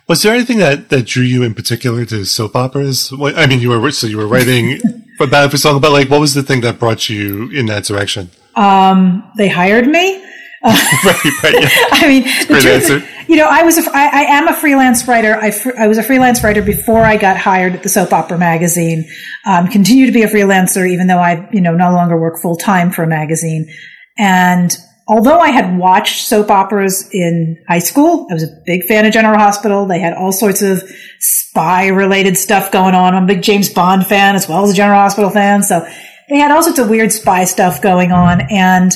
Was 0.08 0.24
there 0.24 0.34
anything 0.34 0.58
that, 0.60 0.90
that 0.90 1.06
drew 1.06 1.24
you 1.24 1.44
in 1.44 1.54
particular 1.54 2.06
to 2.06 2.26
soap 2.26 2.56
operas? 2.56 3.14
I 3.14 3.46
mean, 3.48 3.60
you 3.60 3.70
were 3.70 3.92
so 3.92 4.08
you 4.08 4.18
were 4.18 4.28
writing 4.28 4.80
for 5.18 5.28
Bad 5.28 5.52
for 5.52 5.58
Song, 5.58 5.80
but 5.82 5.92
like, 5.92 6.10
what 6.10 6.20
was 6.20 6.34
the 6.34 6.44
thing 6.44 6.62
that 6.62 6.80
brought 6.80 7.10
you 7.10 7.50
in 7.52 7.68
that 7.68 7.86
direction? 7.86 8.30
Um, 8.56 9.30
they 9.38 9.48
hired 9.48 9.88
me. 9.88 10.24
right, 10.64 11.44
right. 11.44 11.54
Yeah. 11.60 11.70
I 11.92 12.08
mean, 12.08 12.24
the 12.24 12.60
truth, 12.62 12.66
answer. 12.66 13.04
you 13.28 13.36
know, 13.36 13.48
I 13.50 13.64
was 13.64 13.80
a, 13.80 13.90
I, 13.92 14.06
I 14.06 14.22
am 14.24 14.48
a 14.48 14.54
freelance 14.54 15.08
writer. 15.08 15.36
I, 15.36 15.50
fr- 15.50 15.76
I 15.78 15.88
was 15.88 15.98
a 15.98 16.04
freelance 16.04 16.44
writer 16.44 16.62
before 16.62 17.02
I 17.04 17.18
got 17.18 17.36
hired 17.36 17.74
at 17.74 17.82
the 17.82 17.90
Soap 17.90 18.14
Opera 18.14 18.38
magazine. 18.38 19.10
Um, 19.48 19.68
continue 19.68 20.06
to 20.06 20.12
be 20.12 20.22
a 20.22 20.28
freelancer, 20.28 20.88
even 20.88 21.08
though 21.08 21.18
I, 21.18 21.50
you 21.52 21.62
know, 21.62 21.74
no 21.74 21.92
longer 21.94 22.16
work 22.16 22.40
full 22.40 22.58
time 22.58 22.92
for 22.92 23.02
a 23.02 23.08
magazine. 23.08 23.74
And 24.20 24.78
although 25.08 25.40
I 25.40 25.50
had 25.50 25.80
watched 25.80 26.26
soap 26.26 26.52
operas 26.52 27.10
in 27.12 27.58
high 27.68 27.80
school, 27.80 28.28
I 28.30 28.36
was 28.36 28.44
a 28.44 28.62
big 28.66 28.84
fan 28.84 29.08
of 29.08 29.14
General 29.14 29.40
Hospital. 29.40 29.88
They 29.88 30.00
had 30.00 30.14
all 30.14 30.32
sorts 30.32 30.62
of 30.62 30.84
spy 31.20 31.88
related 31.88 32.38
stuff 32.38 32.72
going 32.72 32.94
on. 32.94 33.16
I'm 33.16 33.24
a 33.24 33.28
big 33.28 33.42
James 33.42 33.68
Bond 33.68 34.06
fan 34.06 34.36
as 34.36 34.48
well 34.48 34.64
as 34.64 34.72
a 34.72 34.76
General 34.76 35.00
Hospital 35.00 35.32
fan. 35.32 35.64
So 35.64 35.88
they 36.30 36.38
had 36.38 36.52
all 36.52 36.62
sorts 36.62 36.78
of 36.78 36.88
weird 36.90 37.12
spy 37.12 37.46
stuff 37.46 37.82
going 37.82 38.12
on. 38.12 38.42
And 38.52 38.94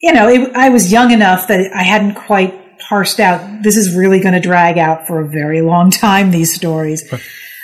you 0.00 0.12
know, 0.12 0.28
it, 0.28 0.54
I 0.54 0.70
was 0.70 0.90
young 0.90 1.10
enough 1.10 1.48
that 1.48 1.72
I 1.74 1.82
hadn't 1.82 2.14
quite 2.14 2.78
parsed 2.80 3.20
out. 3.20 3.62
This 3.62 3.76
is 3.76 3.94
really 3.94 4.20
going 4.20 4.34
to 4.34 4.40
drag 4.40 4.78
out 4.78 5.06
for 5.06 5.20
a 5.20 5.28
very 5.28 5.60
long 5.60 5.90
time. 6.06 6.30
These 6.30 6.54
stories. 6.54 7.10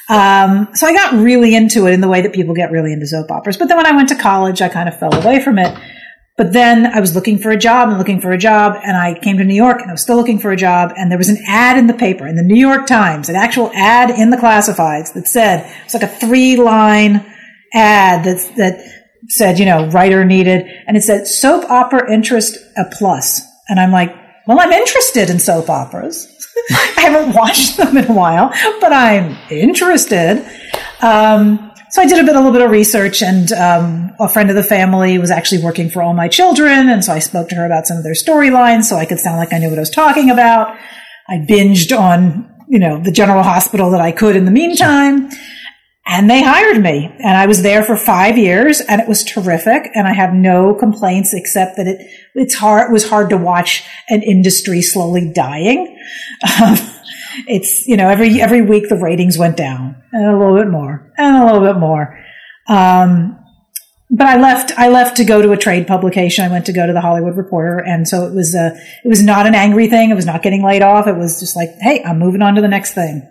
Um, 0.09 0.69
so 0.75 0.87
I 0.87 0.93
got 0.93 1.15
really 1.15 1.55
into 1.55 1.87
it 1.87 1.93
in 1.93 2.01
the 2.01 2.09
way 2.09 2.23
that 2.23 2.33
people 2.33 2.55
get 2.55 2.71
really 2.71 2.93
into 2.93 3.07
soap 3.07 3.31
operas. 3.31 3.57
But 3.57 3.69
then 3.69 3.77
when 3.77 3.87
I 3.87 3.93
went 3.93 4.09
to 4.11 4.15
college, 4.15 4.63
I 4.63 4.69
kind 4.69 4.89
of 4.89 4.99
fell 4.99 5.15
away 5.15 5.43
from 5.43 5.59
it. 5.59 5.77
But 6.37 6.53
then 6.53 6.87
I 6.87 7.01
was 7.01 7.15
looking 7.15 7.39
for 7.39 7.51
a 7.51 7.57
job 7.57 7.89
and 7.89 7.97
looking 7.97 8.21
for 8.21 8.31
a 8.31 8.37
job, 8.37 8.79
and 8.85 8.95
I 8.95 9.19
came 9.19 9.39
to 9.39 9.45
New 9.45 9.55
York 9.55 9.81
and 9.81 9.91
I 9.91 9.95
was 9.95 10.03
still 10.03 10.17
looking 10.17 10.39
for 10.39 10.53
a 10.53 10.57
job. 10.57 10.93
And 10.95 11.11
there 11.11 11.17
was 11.17 11.31
an 11.31 11.39
ad 11.49 11.79
in 11.79 11.87
the 11.87 11.95
paper, 11.95 12.27
in 12.27 12.37
the 12.37 12.43
New 12.43 12.61
York 12.61 12.87
Times, 12.87 13.31
an 13.31 13.37
actual 13.37 13.71
ad 13.73 14.11
in 14.11 14.29
the 14.29 14.37
classifieds 14.37 15.15
that 15.15 15.27
said 15.27 15.73
it's 15.87 15.95
like 15.95 16.03
a 16.03 16.07
three 16.07 16.57
line 16.57 17.25
ad 17.73 18.25
that 18.25 18.53
that 18.57 18.96
said, 19.29 19.59
you 19.59 19.65
know, 19.65 19.89
writer 19.89 20.25
needed. 20.25 20.67
And 20.87 20.97
it 20.97 21.03
said 21.03 21.27
soap 21.27 21.69
opera 21.71 22.13
interest 22.13 22.59
a 22.77 22.85
plus. 22.93 23.43
And 23.69 23.81
I'm 23.81 23.93
like, 23.93 24.15
well, 24.47 24.61
I'm 24.61 24.73
interested 24.73 25.29
in 25.29 25.41
soap 25.41 25.69
operas. 25.69 26.33
I 26.71 27.01
haven't 27.01 27.35
watched 27.35 27.77
them 27.77 27.97
in 27.97 28.05
a 28.07 28.13
while, 28.13 28.51
but 28.81 28.93
I'm 28.93 29.37
interested. 29.51 30.47
Um, 31.03 31.73
so 31.91 32.03
I 32.03 32.07
did 32.07 32.19
a 32.19 32.25
bit, 32.25 32.35
a 32.35 32.39
little 32.39 32.53
bit 32.53 32.63
of 32.63 32.71
research, 32.71 33.23
and 33.23 33.53
um, 33.53 34.13
a 34.21 34.29
friend 34.29 34.51
of 34.51 34.57
the 34.57 34.63
family 34.63 35.19
was 35.19 35.31
actually 35.31 35.63
working 35.63 35.89
for 35.89 36.03
All 36.03 36.15
My 36.15 36.29
Children, 36.29 36.89
and 36.89 37.05
so 37.05 37.13
I 37.13 37.21
spoke 37.21 37.49
to 37.49 37.55
her 37.55 37.65
about 37.65 37.87
some 37.87 37.97
of 37.97 38.03
their 38.03 38.13
storylines, 38.13 38.85
so 38.85 38.97
I 38.97 39.07
could 39.07 39.19
sound 39.19 39.39
like 39.39 39.53
I 39.53 39.59
knew 39.59 39.69
what 39.69 39.79
I 39.79 39.81
was 39.81 39.91
talking 39.91 40.31
about. 40.31 40.77
I 41.29 41.39
binged 41.39 41.97
on, 41.97 42.53
you 42.69 42.79
know, 42.79 43.01
the 43.01 43.13
General 43.13 43.43
Hospital 43.43 43.91
that 43.91 44.01
I 44.01 44.13
could 44.13 44.37
in 44.37 44.45
the 44.45 44.51
meantime, 44.51 45.31
and 46.09 46.31
they 46.31 46.41
hired 46.41 46.81
me, 46.81 47.13
and 47.19 47.37
I 47.37 47.47
was 47.47 47.63
there 47.63 47.83
for 47.83 47.97
five 47.97 48.39
years, 48.39 48.81
and 48.81 49.01
it 49.01 49.09
was 49.09 49.25
terrific, 49.25 49.91
and 49.95 50.07
I 50.07 50.13
have 50.13 50.33
no 50.33 50.73
complaints 50.73 51.35
except 51.35 51.77
that 51.77 51.89
it 51.89 52.09
it's 52.35 52.55
hard 52.55 52.91
it 52.91 52.93
was 52.93 53.09
hard 53.09 53.31
to 53.31 53.37
watch 53.37 53.85
an 54.09 54.23
industry 54.23 54.83
slowly 54.83 55.33
dying. 55.33 55.99
Um, 56.63 56.77
it's 57.49 57.89
you 57.89 57.97
know 57.97 58.09
every 58.09 58.41
every 58.41 58.63
week 58.63 58.89
the 58.89 58.97
ratings 58.97 59.37
went 59.37 59.57
down 59.57 60.01
and 60.13 60.27
a 60.27 60.39
little 60.39 60.57
bit 60.57 60.69
more 60.69 61.13
and 61.19 61.43
a 61.43 61.45
little 61.45 61.73
bit 61.73 61.79
more. 61.79 62.19
Um, 62.69 63.39
but 64.09 64.29
i 64.29 64.41
left 64.41 64.71
i 64.79 64.89
left 64.89 65.17
to 65.17 65.25
go 65.25 65.43
to 65.43 65.51
a 65.51 65.57
trade 65.57 65.89
publication. 65.89 66.45
I 66.45 66.49
went 66.49 66.67
to 66.67 66.73
go 66.73 66.87
to 66.87 66.93
the 66.93 67.01
hollywood 67.01 67.37
reporter 67.37 67.79
and 67.79 68.07
so 68.07 68.25
it 68.25 68.33
was 68.33 68.55
a 68.55 68.77
it 69.05 69.09
was 69.09 69.25
not 69.25 69.47
an 69.47 69.57
angry 69.57 69.89
thing. 69.89 70.11
It 70.11 70.15
was 70.15 70.27
not 70.27 70.45
getting 70.45 70.63
laid 70.63 70.83
off. 70.83 71.09
It 71.09 71.17
was 71.17 71.41
just 71.41 71.57
like 71.57 71.71
hey 71.81 72.05
i'm 72.05 72.21
moving 72.21 72.43
on 72.43 72.55
to 72.55 72.61
the 72.61 72.69
next 72.69 72.95
thing 72.95 73.29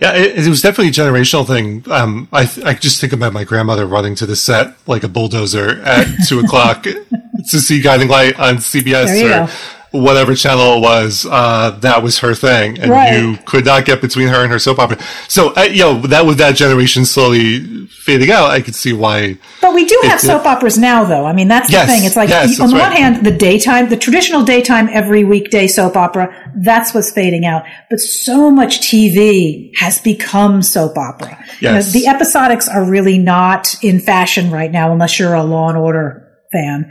Yeah, 0.00 0.14
it, 0.14 0.46
it 0.46 0.48
was 0.48 0.60
definitely 0.60 0.88
a 0.88 0.92
generational 0.92 1.46
thing. 1.46 1.84
Um, 1.90 2.28
I 2.32 2.44
th- 2.44 2.64
I 2.66 2.74
just 2.74 3.00
think 3.00 3.12
about 3.12 3.32
my 3.32 3.44
grandmother 3.44 3.86
running 3.86 4.14
to 4.16 4.26
the 4.26 4.36
set 4.36 4.74
like 4.86 5.02
a 5.02 5.08
bulldozer 5.08 5.80
at 5.82 6.06
two 6.28 6.38
o'clock 6.40 6.82
to 7.50 7.60
see 7.60 7.80
Guiding 7.80 8.08
Light 8.08 8.38
on 8.38 8.56
CBS 8.56 9.06
or 9.24 9.28
go. 9.46 9.52
Whatever 9.92 10.34
channel 10.34 10.76
it 10.76 10.80
was. 10.80 11.26
Uh, 11.28 11.70
that 11.80 12.02
was 12.02 12.18
her 12.20 12.34
thing, 12.34 12.78
and 12.78 12.90
Right. 12.90 13.18
you 13.18 13.38
could 13.44 13.64
not 13.64 13.84
get 13.84 14.00
between 14.00 14.28
her 14.28 14.42
and 14.42 14.52
her 14.52 14.58
soap 14.58 14.78
opera. 14.78 14.98
So, 15.28 15.52
uh, 15.56 15.62
you 15.62 15.80
know, 15.80 16.00
that 16.02 16.26
with 16.26 16.38
that 16.38 16.54
generation 16.56 17.04
slowly 17.04 17.66
fading 18.04 18.30
out, 18.30 18.50
I 18.50 18.60
could 18.60 18.74
see 18.74 18.92
why. 18.92 19.36
But 19.60 19.74
we 19.74 19.84
do 19.84 19.94
have 20.04 20.14
It's- 20.14 20.22
soap 20.22 20.46
operas 20.46 20.78
now, 20.78 21.04
though. 21.04 21.26
I 21.26 21.32
mean, 21.32 21.48
that's 21.48 21.66
the 21.66 21.72
Yes, 21.72 21.88
thing. 21.88 22.04
It's 22.04 22.16
like, 22.16 22.28
yes, 22.28 22.44
on 22.60 22.68
the 22.68 22.72
that's 22.76 22.82
one 22.84 22.90
right. 22.90 22.98
hand, 22.98 23.24
the 23.26 23.30
daytime, 23.32 23.88
the 23.88 23.96
traditional 23.96 24.42
daytime, 24.42 24.88
every 24.92 25.24
weekday 25.24 25.66
soap 25.66 25.96
opera, 25.96 26.30
that's 26.56 26.94
what's 26.94 27.10
fading 27.10 27.44
out. 27.44 27.64
But 27.90 28.00
so 28.00 28.50
much 28.50 28.80
TV 28.80 29.72
has 29.80 29.98
become 29.98 30.62
soap 30.62 30.96
opera. 30.96 31.36
You 31.60 31.68
know, 31.68 31.74
Yes. 31.74 31.92
the 31.92 32.04
episodics 32.04 32.72
are 32.72 32.84
really 32.84 33.18
not 33.18 33.74
in 33.82 34.00
fashion 34.00 34.50
right 34.50 34.70
now, 34.72 34.92
unless 34.92 35.18
you're 35.18 35.34
a 35.34 35.42
Law 35.42 35.68
and 35.68 35.76
Order 35.76 36.22
fan, 36.52 36.86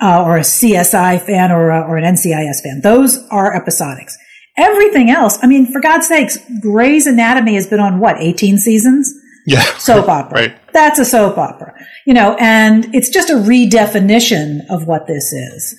uh, 0.00 0.22
or 0.24 0.36
a 0.36 0.42
CSI 0.42 1.20
fan, 1.22 1.50
or, 1.52 1.70
a, 1.70 1.82
or 1.82 1.96
an 1.96 2.04
NCIS 2.04 2.62
fan. 2.62 2.80
Those 2.82 3.26
are 3.30 3.58
episodics. 3.58 4.14
Everything 4.58 5.10
else, 5.10 5.38
I 5.42 5.46
mean, 5.46 5.70
for 5.70 5.80
God's 5.80 6.08
sakes, 6.08 6.38
Grey's 6.60 7.06
Anatomy 7.06 7.54
has 7.54 7.66
been 7.66 7.80
on 7.80 8.00
what, 8.00 8.16
18 8.18 8.58
seasons? 8.58 9.12
Yeah, 9.46 9.62
soap 9.78 10.08
opera. 10.08 10.38
Right. 10.40 10.72
That's 10.72 10.98
a 10.98 11.04
soap 11.04 11.38
opera. 11.38 11.74
You 12.06 12.14
know, 12.14 12.36
and 12.38 12.94
it's 12.94 13.08
just 13.08 13.30
a 13.30 13.34
redefinition 13.34 14.60
of 14.68 14.86
what 14.86 15.06
this 15.06 15.32
is. 15.32 15.74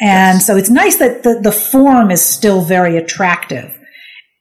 And 0.00 0.42
so 0.42 0.56
it's 0.56 0.68
nice 0.68 0.96
that 0.96 1.22
the, 1.22 1.40
the 1.40 1.52
form 1.52 2.10
is 2.10 2.22
still 2.22 2.62
very 2.62 2.96
attractive. 2.96 3.78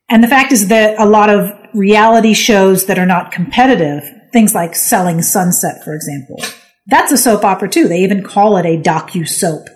And 0.10 0.24
the 0.24 0.28
fact 0.28 0.52
is 0.52 0.68
that 0.68 1.00
a 1.00 1.06
lot 1.06 1.30
of 1.30 1.52
reality 1.74 2.34
shows 2.34 2.88
that 2.88 3.00
are 3.00 3.06
not 3.06 3.32
competitive, 3.32 4.04
things 4.34 4.54
like 4.54 4.76
Selling 4.76 5.22
Sunset, 5.22 5.84
for 5.84 5.94
example, 5.94 6.38
that's 6.92 7.12
a 7.12 7.18
soap 7.18 7.44
opera 7.44 7.70
too. 7.70 7.88
They 7.88 8.04
even 8.04 8.22
call 8.24 8.58
it 8.58 8.66
a 8.68 8.78
docu 8.78 9.28
soap 9.28 9.68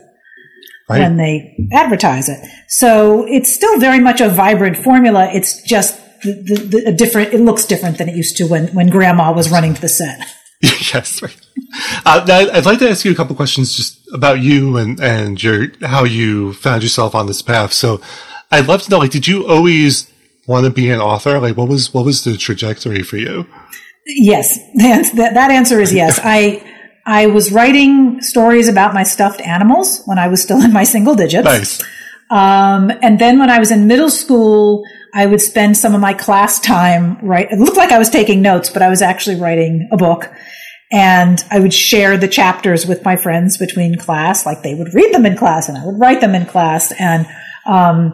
Right. 0.88 1.00
when 1.00 1.18
they 1.18 1.68
advertise 1.74 2.30
it. 2.30 2.38
So 2.68 3.26
it's 3.28 3.52
still 3.52 3.80
very 3.80 4.00
much 4.00 4.22
a 4.22 4.30
vibrant 4.30 4.78
formula. 4.78 5.28
It's 5.34 5.64
just 5.64 6.00
the, 6.22 6.34
the, 6.34 6.56
the, 6.56 6.90
a 6.90 6.92
different. 6.92 7.34
It 7.34 7.40
looks 7.40 7.66
different 7.66 7.98
than 7.98 8.08
it 8.08 8.16
used 8.16 8.38
to 8.38 8.46
when 8.46 8.68
when 8.68 8.90
Grandma 8.92 9.32
was 9.32 9.50
running 9.50 9.74
the 9.74 9.90
set. 9.90 10.20
yes, 10.62 11.24
right. 11.24 11.36
Uh, 12.06 12.24
now, 12.28 12.38
I'd 12.54 12.68
like 12.68 12.78
to 12.80 12.90
ask 12.90 13.04
you 13.04 13.12
a 13.12 13.16
couple 13.16 13.36
questions 13.36 13.76
just 13.76 14.00
about 14.14 14.42
you 14.42 14.78
and 14.78 15.00
and 15.00 15.42
your 15.42 15.70
how 15.82 16.04
you 16.04 16.54
found 16.54 16.84
yourself 16.84 17.16
on 17.16 17.26
this 17.26 17.42
path. 17.42 17.74
So, 17.74 18.00
I'd 18.52 18.68
love 18.68 18.84
to 18.84 18.92
know, 18.92 19.00
like, 19.00 19.10
did 19.12 19.26
you 19.26 19.48
always 19.48 20.12
want 20.46 20.66
to 20.66 20.70
be 20.72 20.92
an 20.92 21.00
author? 21.02 21.40
Like, 21.40 21.58
what 21.58 21.68
was 21.68 21.96
what 21.96 22.06
was 22.06 22.24
the 22.24 22.38
trajectory 22.38 23.02
for 23.02 23.18
you? 23.18 23.48
Yes, 24.06 24.60
that, 24.76 25.12
that 25.16 25.34
that 25.34 25.50
answer 25.50 25.80
is 25.82 25.92
yes. 25.92 26.20
I 26.24 26.62
I 27.06 27.28
was 27.28 27.52
writing 27.52 28.22
stories 28.22 28.68
about 28.68 28.94
my 28.94 29.04
stuffed 29.04 29.42
animals 29.42 30.02
when 30.06 30.18
I 30.18 30.28
was 30.28 30.42
still 30.42 30.62
in 30.64 30.74
my 30.74 30.84
single 30.84 31.16
digits. 31.16 31.46
Nice. 31.46 31.84
Um, 32.32 32.92
and 33.04 33.20
then 33.20 33.38
when 33.38 33.52
I 33.52 33.60
was 33.60 33.70
in 33.70 33.86
middle 33.86 34.10
school, 34.10 34.84
I 35.14 35.28
would 35.28 35.42
spend 35.42 35.78
some 35.78 35.94
of 35.94 36.02
my 36.02 36.14
class 36.14 36.60
time 36.60 37.20
right. 37.22 37.48
It 37.52 37.60
looked 37.60 37.78
like 37.78 37.92
I 37.92 38.00
was 38.00 38.10
taking 38.10 38.42
notes, 38.42 38.70
but 38.70 38.82
I 38.82 38.90
was 38.90 39.02
actually 39.02 39.36
writing 39.36 39.88
a 39.92 39.98
book. 39.98 40.32
And 40.92 41.44
I 41.52 41.60
would 41.60 41.74
share 41.74 42.18
the 42.18 42.28
chapters 42.28 42.86
with 42.86 43.04
my 43.04 43.16
friends 43.16 43.58
between 43.58 43.98
class. 43.98 44.46
Like 44.46 44.64
they 44.64 44.76
would 44.76 44.94
read 44.94 45.14
them 45.14 45.26
in 45.26 45.38
class 45.38 45.70
and 45.70 45.78
I 45.78 45.86
would 45.86 46.00
write 46.00 46.22
them 46.22 46.34
in 46.34 46.46
class. 46.46 46.92
And, 47.00 47.28
um, 47.66 48.14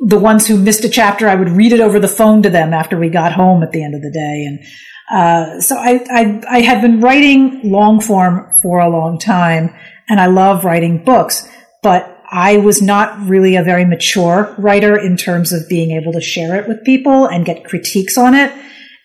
the 0.00 0.18
ones 0.18 0.46
who 0.46 0.56
missed 0.56 0.84
a 0.84 0.88
chapter, 0.88 1.28
I 1.28 1.34
would 1.34 1.48
read 1.48 1.72
it 1.72 1.80
over 1.80 1.98
the 1.98 2.08
phone 2.08 2.42
to 2.42 2.50
them 2.50 2.72
after 2.72 2.98
we 2.98 3.08
got 3.08 3.32
home 3.32 3.62
at 3.62 3.72
the 3.72 3.82
end 3.82 3.94
of 3.94 4.02
the 4.02 4.10
day. 4.10 4.44
And, 4.46 4.60
uh, 5.10 5.60
so 5.60 5.76
I, 5.76 6.04
I, 6.10 6.42
I 6.50 6.60
had 6.60 6.82
been 6.82 7.00
writing 7.00 7.70
long 7.70 8.00
form 8.00 8.50
for 8.62 8.80
a 8.80 8.88
long 8.88 9.18
time 9.18 9.74
and 10.08 10.20
I 10.20 10.26
love 10.26 10.64
writing 10.64 11.02
books, 11.02 11.48
but 11.82 12.14
I 12.30 12.58
was 12.58 12.82
not 12.82 13.18
really 13.26 13.56
a 13.56 13.62
very 13.62 13.86
mature 13.86 14.54
writer 14.58 14.98
in 14.98 15.16
terms 15.16 15.52
of 15.52 15.68
being 15.68 15.92
able 15.92 16.12
to 16.12 16.20
share 16.20 16.56
it 16.56 16.68
with 16.68 16.84
people 16.84 17.26
and 17.26 17.46
get 17.46 17.64
critiques 17.64 18.18
on 18.18 18.34
it. 18.34 18.52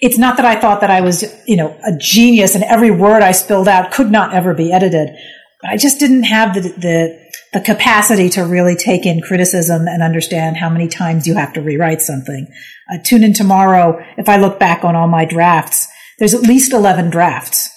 it's 0.01 0.17
not 0.17 0.35
that 0.35 0.45
I 0.45 0.59
thought 0.59 0.81
that 0.81 0.91
I 0.91 0.99
was, 0.99 1.23
you 1.47 1.55
know, 1.55 1.77
a 1.85 1.95
genius 1.97 2.55
and 2.55 2.63
every 2.65 2.91
word 2.91 3.21
I 3.21 3.31
spilled 3.31 3.69
out 3.69 3.93
could 3.93 4.11
not 4.11 4.33
ever 4.33 4.53
be 4.53 4.73
edited, 4.73 5.15
but 5.61 5.71
I 5.71 5.77
just 5.77 5.99
didn't 6.01 6.23
have 6.23 6.53
the, 6.53 6.61
the, 6.61 7.29
the 7.53 7.61
capacity 7.61 8.27
to 8.31 8.43
really 8.43 8.75
take 8.75 9.05
in 9.05 9.21
criticism 9.21 9.87
and 9.87 10.03
understand 10.03 10.57
how 10.57 10.69
many 10.69 10.89
times 10.89 11.25
you 11.25 11.35
have 11.35 11.53
to 11.53 11.61
rewrite 11.61 12.01
something. 12.01 12.53
Uh, 12.91 12.97
tune 13.01 13.23
in 13.23 13.31
tomorrow. 13.31 14.03
If 14.17 14.27
I 14.27 14.35
look 14.35 14.59
back 14.59 14.83
on 14.83 14.97
all 14.97 15.07
my 15.07 15.23
drafts, 15.23 15.87
there's 16.19 16.33
at 16.33 16.41
least 16.41 16.73
11 16.73 17.09
drafts 17.09 17.69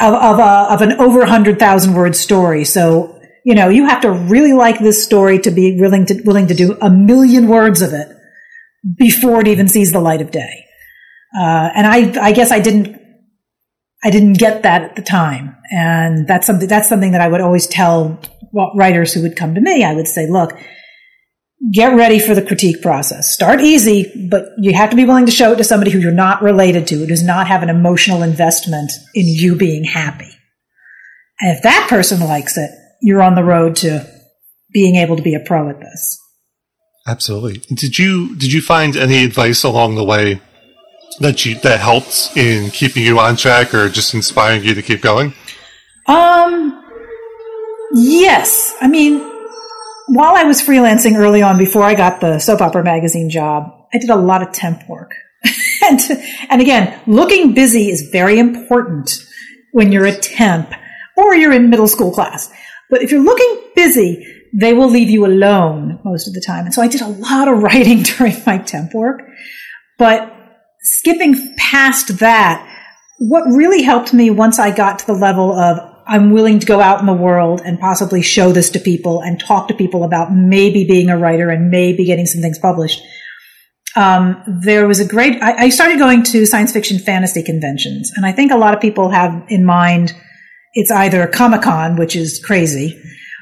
of, 0.00 0.14
of, 0.14 0.38
a, 0.38 0.72
of 0.72 0.82
an 0.82 0.92
over 1.00 1.20
100,000 1.20 1.94
word 1.94 2.14
story. 2.14 2.64
So, 2.64 3.18
you 3.44 3.54
know, 3.54 3.68
you 3.68 3.86
have 3.86 4.02
to 4.02 4.10
really 4.10 4.52
like 4.52 4.78
this 4.78 5.02
story 5.02 5.38
to 5.40 5.50
be 5.50 5.80
willing 5.80 6.06
to, 6.06 6.20
willing 6.24 6.46
to 6.48 6.54
do 6.54 6.76
a 6.80 6.90
million 6.90 7.48
words 7.48 7.82
of 7.82 7.92
it 7.92 8.08
before 8.96 9.40
it 9.40 9.48
even 9.48 9.68
sees 9.68 9.92
the 9.92 10.00
light 10.00 10.20
of 10.20 10.30
day. 10.30 10.66
Uh, 11.38 11.70
and 11.74 11.86
I, 11.86 12.26
I 12.26 12.32
guess 12.32 12.50
I 12.50 12.60
didn't, 12.60 13.00
I 14.02 14.10
didn't 14.10 14.34
get 14.34 14.62
that 14.62 14.82
at 14.82 14.96
the 14.96 15.02
time. 15.02 15.56
And 15.70 16.26
that's 16.26 16.46
something, 16.46 16.68
that's 16.68 16.88
something 16.88 17.12
that 17.12 17.20
I 17.20 17.28
would 17.28 17.40
always 17.40 17.66
tell 17.66 18.20
writers 18.74 19.12
who 19.12 19.22
would 19.22 19.36
come 19.36 19.54
to 19.54 19.60
me. 19.60 19.84
I 19.84 19.94
would 19.94 20.08
say, 20.08 20.28
look, 20.28 20.58
get 21.72 21.94
ready 21.94 22.18
for 22.18 22.34
the 22.34 22.42
critique 22.42 22.80
process. 22.80 23.32
Start 23.32 23.60
easy, 23.60 24.28
but 24.28 24.48
you 24.58 24.72
have 24.72 24.90
to 24.90 24.96
be 24.96 25.04
willing 25.04 25.26
to 25.26 25.32
show 25.32 25.52
it 25.52 25.56
to 25.56 25.64
somebody 25.64 25.90
who 25.90 25.98
you're 25.98 26.12
not 26.12 26.42
related 26.42 26.86
to, 26.88 26.96
who 26.96 27.06
does 27.06 27.22
not 27.22 27.46
have 27.48 27.62
an 27.62 27.68
emotional 27.68 28.22
investment 28.22 28.90
in 29.14 29.26
you 29.26 29.56
being 29.56 29.84
happy. 29.84 30.30
And 31.40 31.56
if 31.56 31.62
that 31.62 31.86
person 31.88 32.20
likes 32.20 32.56
it, 32.56 32.70
you're 33.02 33.22
on 33.22 33.34
the 33.34 33.44
road 33.44 33.76
to 33.76 34.06
being 34.72 34.96
able 34.96 35.16
to 35.16 35.22
be 35.22 35.34
a 35.34 35.40
pro 35.40 35.68
at 35.68 35.80
this. 35.80 36.18
Absolutely. 37.06 37.62
Did 37.74 37.98
you 37.98 38.36
did 38.36 38.52
you 38.52 38.60
find 38.60 38.96
any 38.96 39.24
advice 39.24 39.64
along 39.64 39.94
the 39.94 40.04
way 40.04 40.40
that 41.18 41.44
you 41.44 41.58
that 41.60 41.80
helped 41.80 42.36
in 42.36 42.70
keeping 42.70 43.02
you 43.02 43.18
on 43.18 43.36
track 43.36 43.74
or 43.74 43.88
just 43.88 44.14
inspiring 44.14 44.62
you 44.62 44.74
to 44.74 44.82
keep 44.82 45.00
going? 45.00 45.32
Um 46.06 46.84
yes. 47.94 48.74
I 48.80 48.86
mean, 48.86 49.29
while 50.10 50.34
I 50.34 50.42
was 50.42 50.60
freelancing 50.60 51.16
early 51.16 51.40
on 51.40 51.56
before 51.56 51.84
I 51.84 51.94
got 51.94 52.20
the 52.20 52.40
soap 52.40 52.60
opera 52.60 52.82
magazine 52.82 53.30
job, 53.30 53.72
I 53.94 53.98
did 53.98 54.10
a 54.10 54.16
lot 54.16 54.42
of 54.42 54.50
temp 54.50 54.88
work. 54.88 55.14
and, 55.84 56.00
and 56.48 56.60
again, 56.60 57.00
looking 57.06 57.54
busy 57.54 57.90
is 57.90 58.10
very 58.10 58.40
important 58.40 59.24
when 59.70 59.92
you're 59.92 60.06
a 60.06 60.16
temp 60.16 60.72
or 61.16 61.36
you're 61.36 61.52
in 61.52 61.70
middle 61.70 61.86
school 61.86 62.12
class. 62.12 62.52
But 62.90 63.02
if 63.02 63.12
you're 63.12 63.22
looking 63.22 63.70
busy, 63.76 64.26
they 64.52 64.72
will 64.72 64.90
leave 64.90 65.08
you 65.08 65.24
alone 65.26 66.00
most 66.04 66.26
of 66.26 66.34
the 66.34 66.40
time. 66.40 66.64
And 66.64 66.74
so 66.74 66.82
I 66.82 66.88
did 66.88 67.02
a 67.02 67.08
lot 67.08 67.46
of 67.46 67.58
writing 67.62 68.02
during 68.02 68.34
my 68.44 68.58
temp 68.58 68.92
work. 68.92 69.22
But 69.96 70.34
skipping 70.80 71.54
past 71.56 72.18
that, 72.18 72.66
what 73.18 73.42
really 73.42 73.82
helped 73.82 74.12
me 74.12 74.30
once 74.30 74.58
I 74.58 74.74
got 74.74 74.98
to 74.98 75.06
the 75.06 75.12
level 75.12 75.52
of 75.52 75.89
I'm 76.10 76.32
willing 76.32 76.58
to 76.58 76.66
go 76.66 76.80
out 76.80 76.98
in 76.98 77.06
the 77.06 77.12
world 77.12 77.62
and 77.64 77.78
possibly 77.78 78.20
show 78.20 78.50
this 78.50 78.68
to 78.70 78.80
people 78.80 79.20
and 79.22 79.38
talk 79.38 79.68
to 79.68 79.74
people 79.74 80.02
about 80.02 80.34
maybe 80.34 80.84
being 80.84 81.08
a 81.08 81.16
writer 81.16 81.50
and 81.50 81.70
maybe 81.70 82.04
getting 82.04 82.26
some 82.26 82.42
things 82.42 82.58
published. 82.58 83.00
Um, 83.94 84.42
there 84.64 84.88
was 84.88 84.98
a 84.98 85.06
great, 85.06 85.40
I, 85.40 85.64
I, 85.64 85.68
started 85.68 85.98
going 85.98 86.24
to 86.24 86.46
science 86.46 86.72
fiction 86.72 86.98
fantasy 86.98 87.42
conventions, 87.42 88.12
and 88.14 88.24
I 88.24 88.30
think 88.30 88.52
a 88.52 88.56
lot 88.56 88.74
of 88.74 88.80
people 88.80 89.10
have 89.10 89.44
in 89.48 89.64
mind 89.64 90.14
it's 90.74 90.90
either 90.90 91.26
Comic 91.26 91.62
Con, 91.62 91.96
which 91.96 92.14
is 92.14 92.40
crazy, 92.44 93.00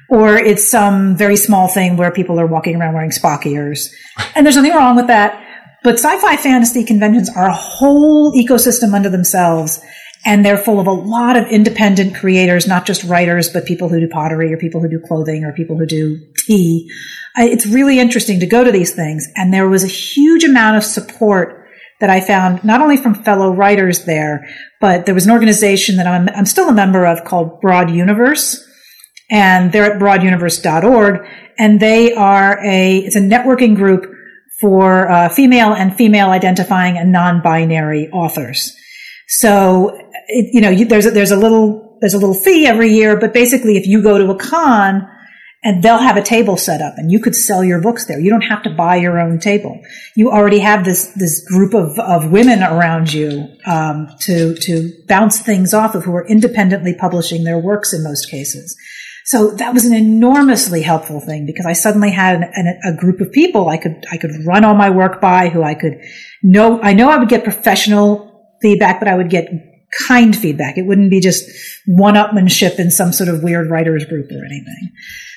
or 0.08 0.36
it's 0.36 0.64
some 0.64 1.16
very 1.16 1.36
small 1.36 1.68
thing 1.68 1.96
where 1.96 2.10
people 2.10 2.40
are 2.40 2.46
walking 2.46 2.76
around 2.76 2.94
wearing 2.94 3.10
Spock 3.10 3.44
ears. 3.44 3.94
And 4.34 4.46
there's 4.46 4.56
nothing 4.56 4.72
wrong 4.72 4.96
with 4.96 5.08
that. 5.08 5.44
But 5.84 5.94
sci-fi 5.94 6.36
fantasy 6.36 6.84
conventions 6.84 7.30
are 7.34 7.48
a 7.48 7.54
whole 7.54 8.32
ecosystem 8.32 8.94
unto 8.94 9.10
themselves 9.10 9.80
and 10.24 10.44
they're 10.44 10.58
full 10.58 10.80
of 10.80 10.86
a 10.86 10.92
lot 10.92 11.36
of 11.36 11.46
independent 11.46 12.14
creators, 12.16 12.66
not 12.66 12.86
just 12.86 13.04
writers, 13.04 13.48
but 13.48 13.64
people 13.64 13.88
who 13.88 14.00
do 14.00 14.08
pottery 14.08 14.52
or 14.52 14.56
people 14.56 14.80
who 14.80 14.88
do 14.88 15.00
clothing 15.00 15.44
or 15.44 15.52
people 15.52 15.78
who 15.78 15.86
do 15.86 16.18
tea. 16.36 16.90
It's 17.36 17.66
really 17.66 18.00
interesting 18.00 18.40
to 18.40 18.46
go 18.46 18.64
to 18.64 18.72
these 18.72 18.94
things. 18.94 19.28
And 19.36 19.52
there 19.54 19.68
was 19.68 19.84
a 19.84 19.88
huge 19.88 20.44
amount 20.44 20.76
of 20.76 20.84
support 20.84 21.66
that 22.00 22.10
I 22.10 22.20
found 22.20 22.64
not 22.64 22.80
only 22.80 22.96
from 22.96 23.14
fellow 23.14 23.52
writers 23.52 24.04
there, 24.04 24.48
but 24.80 25.06
there 25.06 25.14
was 25.14 25.26
an 25.26 25.32
organization 25.32 25.96
that 25.96 26.06
I'm, 26.06 26.28
I'm 26.30 26.46
still 26.46 26.68
a 26.68 26.72
member 26.72 27.06
of 27.06 27.24
called 27.24 27.60
Broad 27.60 27.90
Universe. 27.90 28.64
And 29.30 29.72
they're 29.72 29.92
at 29.92 30.00
broaduniverse.org. 30.00 31.26
And 31.58 31.80
they 31.80 32.14
are 32.14 32.64
a, 32.64 32.98
it's 32.98 33.16
a 33.16 33.20
networking 33.20 33.76
group 33.76 34.06
for 34.60 35.08
uh, 35.10 35.28
female 35.28 35.72
and 35.72 35.94
female 35.94 36.30
identifying 36.30 36.98
and 36.98 37.12
non-binary 37.12 38.08
authors. 38.10 38.74
So, 39.28 39.96
it, 40.28 40.54
you 40.54 40.60
know, 40.60 40.70
you, 40.70 40.84
there's 40.84 41.06
a, 41.06 41.10
there's 41.10 41.30
a 41.30 41.36
little 41.36 41.98
there's 42.00 42.14
a 42.14 42.18
little 42.18 42.34
fee 42.34 42.66
every 42.66 42.92
year, 42.92 43.18
but 43.18 43.34
basically, 43.34 43.76
if 43.76 43.86
you 43.86 44.02
go 44.02 44.18
to 44.18 44.30
a 44.30 44.38
con 44.38 45.08
and 45.64 45.82
they'll 45.82 45.98
have 45.98 46.16
a 46.16 46.22
table 46.22 46.56
set 46.56 46.80
up, 46.80 46.94
and 46.98 47.10
you 47.10 47.18
could 47.18 47.34
sell 47.34 47.64
your 47.64 47.80
books 47.80 48.06
there. 48.06 48.20
You 48.20 48.30
don't 48.30 48.42
have 48.42 48.62
to 48.62 48.70
buy 48.70 48.96
your 48.96 49.18
own 49.18 49.40
table. 49.40 49.80
You 50.14 50.30
already 50.30 50.60
have 50.60 50.84
this 50.84 51.12
this 51.16 51.44
group 51.48 51.74
of, 51.74 51.98
of 51.98 52.30
women 52.30 52.62
around 52.62 53.12
you 53.12 53.48
um, 53.66 54.08
to 54.20 54.54
to 54.54 54.92
bounce 55.08 55.40
things 55.40 55.74
off 55.74 55.94
of 55.94 56.04
who 56.04 56.14
are 56.14 56.26
independently 56.28 56.94
publishing 56.94 57.44
their 57.44 57.58
works 57.58 57.92
in 57.92 58.04
most 58.04 58.30
cases. 58.30 58.76
So 59.24 59.50
that 59.56 59.74
was 59.74 59.84
an 59.84 59.94
enormously 59.94 60.80
helpful 60.80 61.20
thing 61.20 61.44
because 61.44 61.66
I 61.66 61.74
suddenly 61.74 62.10
had 62.10 62.36
an, 62.36 62.50
an, 62.54 62.80
a 62.84 62.96
group 62.98 63.20
of 63.20 63.30
people 63.30 63.68
I 63.68 63.76
could 63.76 64.04
I 64.12 64.16
could 64.16 64.30
run 64.46 64.64
all 64.64 64.74
my 64.74 64.90
work 64.90 65.20
by, 65.20 65.48
who 65.48 65.62
I 65.62 65.74
could 65.74 66.00
know. 66.42 66.80
I 66.80 66.92
know 66.92 67.10
I 67.10 67.16
would 67.16 67.28
get 67.28 67.42
professional 67.42 68.56
feedback, 68.62 69.00
but 69.00 69.08
I 69.08 69.16
would 69.16 69.28
get 69.28 69.50
kind 70.06 70.36
feedback. 70.36 70.76
It 70.76 70.82
wouldn't 70.82 71.10
be 71.10 71.20
just 71.20 71.48
one 71.86 72.14
upmanship 72.14 72.78
in 72.78 72.90
some 72.90 73.12
sort 73.12 73.28
of 73.28 73.42
weird 73.42 73.70
writers 73.70 74.04
group 74.04 74.30
or 74.30 74.44
anything. 74.44 74.92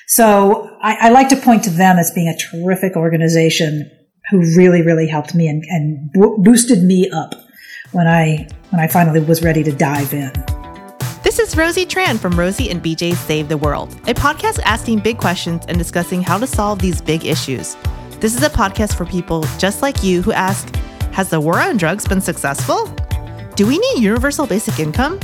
So 0.06 0.76
I, 0.82 1.06
I, 1.06 1.08
like 1.10 1.28
to 1.30 1.36
point 1.36 1.64
to 1.64 1.70
them 1.70 1.98
as 1.98 2.10
being 2.10 2.28
a 2.28 2.36
terrific 2.36 2.96
organization 2.96 3.90
who 4.30 4.40
really, 4.56 4.82
really 4.82 5.06
helped 5.06 5.34
me 5.34 5.48
and, 5.48 5.64
and 5.68 6.12
bo- 6.12 6.36
boosted 6.38 6.82
me 6.82 7.08
up 7.10 7.34
when 7.92 8.06
I 8.06 8.48
when 8.70 8.80
I 8.80 8.88
finally 8.88 9.20
was 9.20 9.42
ready 9.42 9.62
to 9.62 9.72
dive 9.72 10.12
in. 10.12 10.32
This 11.22 11.38
is 11.38 11.56
Rosie 11.56 11.86
Tran 11.86 12.18
from 12.18 12.38
Rosie 12.38 12.68
and 12.68 12.82
BJ 12.82 13.14
Save 13.14 13.48
the 13.48 13.56
World, 13.56 13.92
a 14.08 14.14
podcast 14.14 14.58
asking 14.64 14.98
big 14.98 15.18
questions 15.18 15.64
and 15.68 15.78
discussing 15.78 16.22
how 16.22 16.36
to 16.38 16.46
solve 16.46 16.80
these 16.80 17.00
big 17.00 17.24
issues. 17.24 17.76
This 18.20 18.36
is 18.36 18.42
a 18.42 18.50
podcast 18.50 18.96
for 18.96 19.04
people 19.04 19.44
just 19.58 19.82
like 19.82 20.02
you 20.02 20.20
who 20.20 20.32
ask, 20.32 20.74
has 21.12 21.30
the 21.30 21.40
war 21.40 21.60
on 21.60 21.76
drugs 21.76 22.06
been 22.06 22.20
successful? 22.20 22.86
Do 23.54 23.66
we 23.66 23.78
need 23.78 24.02
universal 24.02 24.46
basic 24.46 24.78
income? 24.78 25.20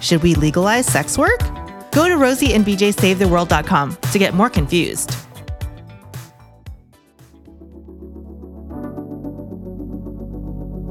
Should 0.00 0.22
we 0.22 0.34
legalize 0.34 0.86
sex 0.86 1.18
work? 1.18 1.40
Go 1.92 2.08
to 2.08 2.14
rosieandbjsavetheworld.com 2.14 3.96
to 4.12 4.18
get 4.18 4.32
more 4.32 4.48
confused. 4.48 5.14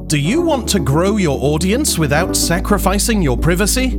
Do 0.07 0.17
you 0.17 0.41
want 0.41 0.67
to 0.69 0.79
grow 0.79 1.17
your 1.17 1.39
audience 1.41 1.97
without 1.99 2.35
sacrificing 2.35 3.21
your 3.21 3.37
privacy? 3.37 3.89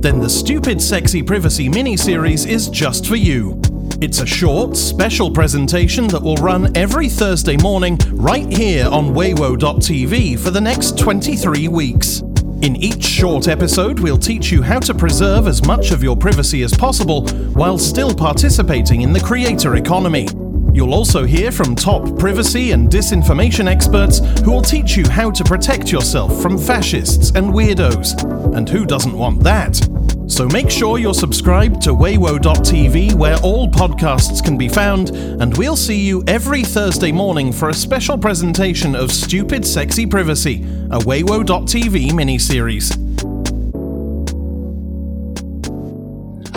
Then 0.00 0.20
the 0.20 0.28
Stupid 0.28 0.80
Sexy 0.80 1.22
Privacy 1.22 1.68
mini 1.68 1.96
series 1.96 2.44
is 2.44 2.68
just 2.68 3.06
for 3.06 3.16
you. 3.16 3.60
It's 3.98 4.20
a 4.20 4.26
short, 4.26 4.76
special 4.76 5.30
presentation 5.30 6.06
that 6.08 6.22
will 6.22 6.36
run 6.36 6.76
every 6.76 7.08
Thursday 7.08 7.56
morning 7.56 7.98
right 8.12 8.46
here 8.46 8.86
on 8.88 9.14
Waywo.tv 9.14 10.38
for 10.38 10.50
the 10.50 10.60
next 10.60 10.98
23 10.98 11.68
weeks. 11.68 12.20
In 12.60 12.76
each 12.76 13.02
short 13.02 13.48
episode, 13.48 13.98
we'll 13.98 14.18
teach 14.18 14.52
you 14.52 14.60
how 14.60 14.80
to 14.80 14.92
preserve 14.92 15.46
as 15.46 15.66
much 15.66 15.92
of 15.92 16.02
your 16.02 16.14
privacy 16.14 16.62
as 16.62 16.76
possible 16.76 17.26
while 17.54 17.78
still 17.78 18.14
participating 18.14 19.00
in 19.00 19.14
the 19.14 19.20
creator 19.20 19.76
economy. 19.76 20.28
You'll 20.74 20.92
also 20.92 21.24
hear 21.24 21.50
from 21.50 21.74
top 21.74 22.18
privacy 22.18 22.72
and 22.72 22.90
disinformation 22.90 23.66
experts 23.66 24.18
who 24.44 24.52
will 24.52 24.60
teach 24.60 24.98
you 24.98 25.08
how 25.08 25.30
to 25.30 25.42
protect 25.42 25.90
yourself 25.90 26.42
from 26.42 26.58
fascists 26.58 27.30
and 27.30 27.46
weirdos. 27.46 28.54
And 28.54 28.68
who 28.68 28.84
doesn't 28.84 29.16
want 29.16 29.42
that? 29.44 29.80
So 30.28 30.48
make 30.48 30.68
sure 30.70 30.98
you're 30.98 31.14
subscribed 31.14 31.80
to 31.82 31.90
Waywo.tv 31.90 33.14
where 33.14 33.36
all 33.44 33.68
podcasts 33.68 34.42
can 34.42 34.58
be 34.58 34.68
found, 34.68 35.10
and 35.10 35.56
we'll 35.56 35.76
see 35.76 36.00
you 36.00 36.24
every 36.26 36.64
Thursday 36.64 37.12
morning 37.12 37.52
for 37.52 37.68
a 37.68 37.74
special 37.74 38.18
presentation 38.18 38.96
of 38.96 39.12
Stupid 39.12 39.64
Sexy 39.64 40.04
Privacy, 40.04 40.64
a 40.90 40.98
Waywo.tv 40.98 42.10
miniseries. 42.10 42.90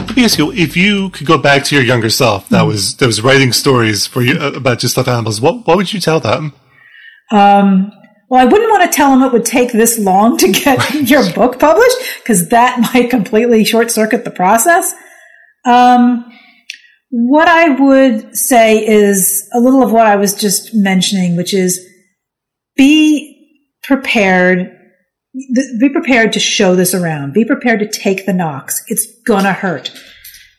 Let 0.08 0.18
me 0.18 0.24
ask 0.24 0.40
you: 0.40 0.52
If 0.52 0.76
you 0.76 1.12
could 1.12 1.28
go 1.28 1.38
back 1.38 1.64
to 1.66 1.76
your 1.76 1.84
younger 1.84 2.10
self, 2.10 2.50
that 2.50 2.64
was 2.64 2.98
that 2.98 3.06
was 3.06 3.22
writing 3.22 3.54
stories 3.54 4.08
for 4.08 4.24
you 4.24 4.40
uh, 4.40 4.54
about 4.54 4.80
just 4.80 4.96
stuffed 4.96 5.08
animals, 5.08 5.40
what 5.40 5.68
what 5.68 5.78
would 5.78 5.94
you 5.94 6.00
tell 6.00 6.20
them? 6.20 6.54
Um, 7.30 7.92
well, 8.30 8.42
I 8.42 8.46
wouldn't 8.46 8.70
want 8.70 8.84
to 8.84 8.96
tell 8.96 9.10
them 9.10 9.24
it 9.24 9.34
would 9.34 9.46
take 9.46 9.72
this 9.72 9.98
long 9.98 10.38
to 10.38 10.52
get 10.52 10.94
your 11.10 11.32
book 11.34 11.60
published 11.60 11.98
because 12.20 12.50
that 12.50 12.80
might 12.94 13.10
completely 13.10 13.66
short 13.66 13.92
circuit 13.92 14.24
the 14.24 14.32
process. 14.32 14.94
Um, 15.66 16.32
what 17.10 17.48
I 17.48 17.70
would 17.70 18.36
say 18.36 18.86
is 18.86 19.50
a 19.54 19.60
little 19.60 19.82
of 19.82 19.92
what 19.92 20.06
I 20.06 20.16
was 20.16 20.36
just 20.36 20.76
mentioning, 20.76 21.36
which 21.36 21.54
is 21.54 21.84
be 22.76 23.36
prepared. 23.84 24.76
Be 25.80 25.90
prepared 25.90 26.34
to 26.34 26.40
show 26.40 26.76
this 26.76 26.94
around. 26.94 27.34
Be 27.34 27.46
prepared 27.46 27.80
to 27.80 27.88
take 27.88 28.26
the 28.26 28.34
knocks. 28.34 28.84
It's 28.88 29.08
gonna 29.26 29.54
hurt. 29.54 29.92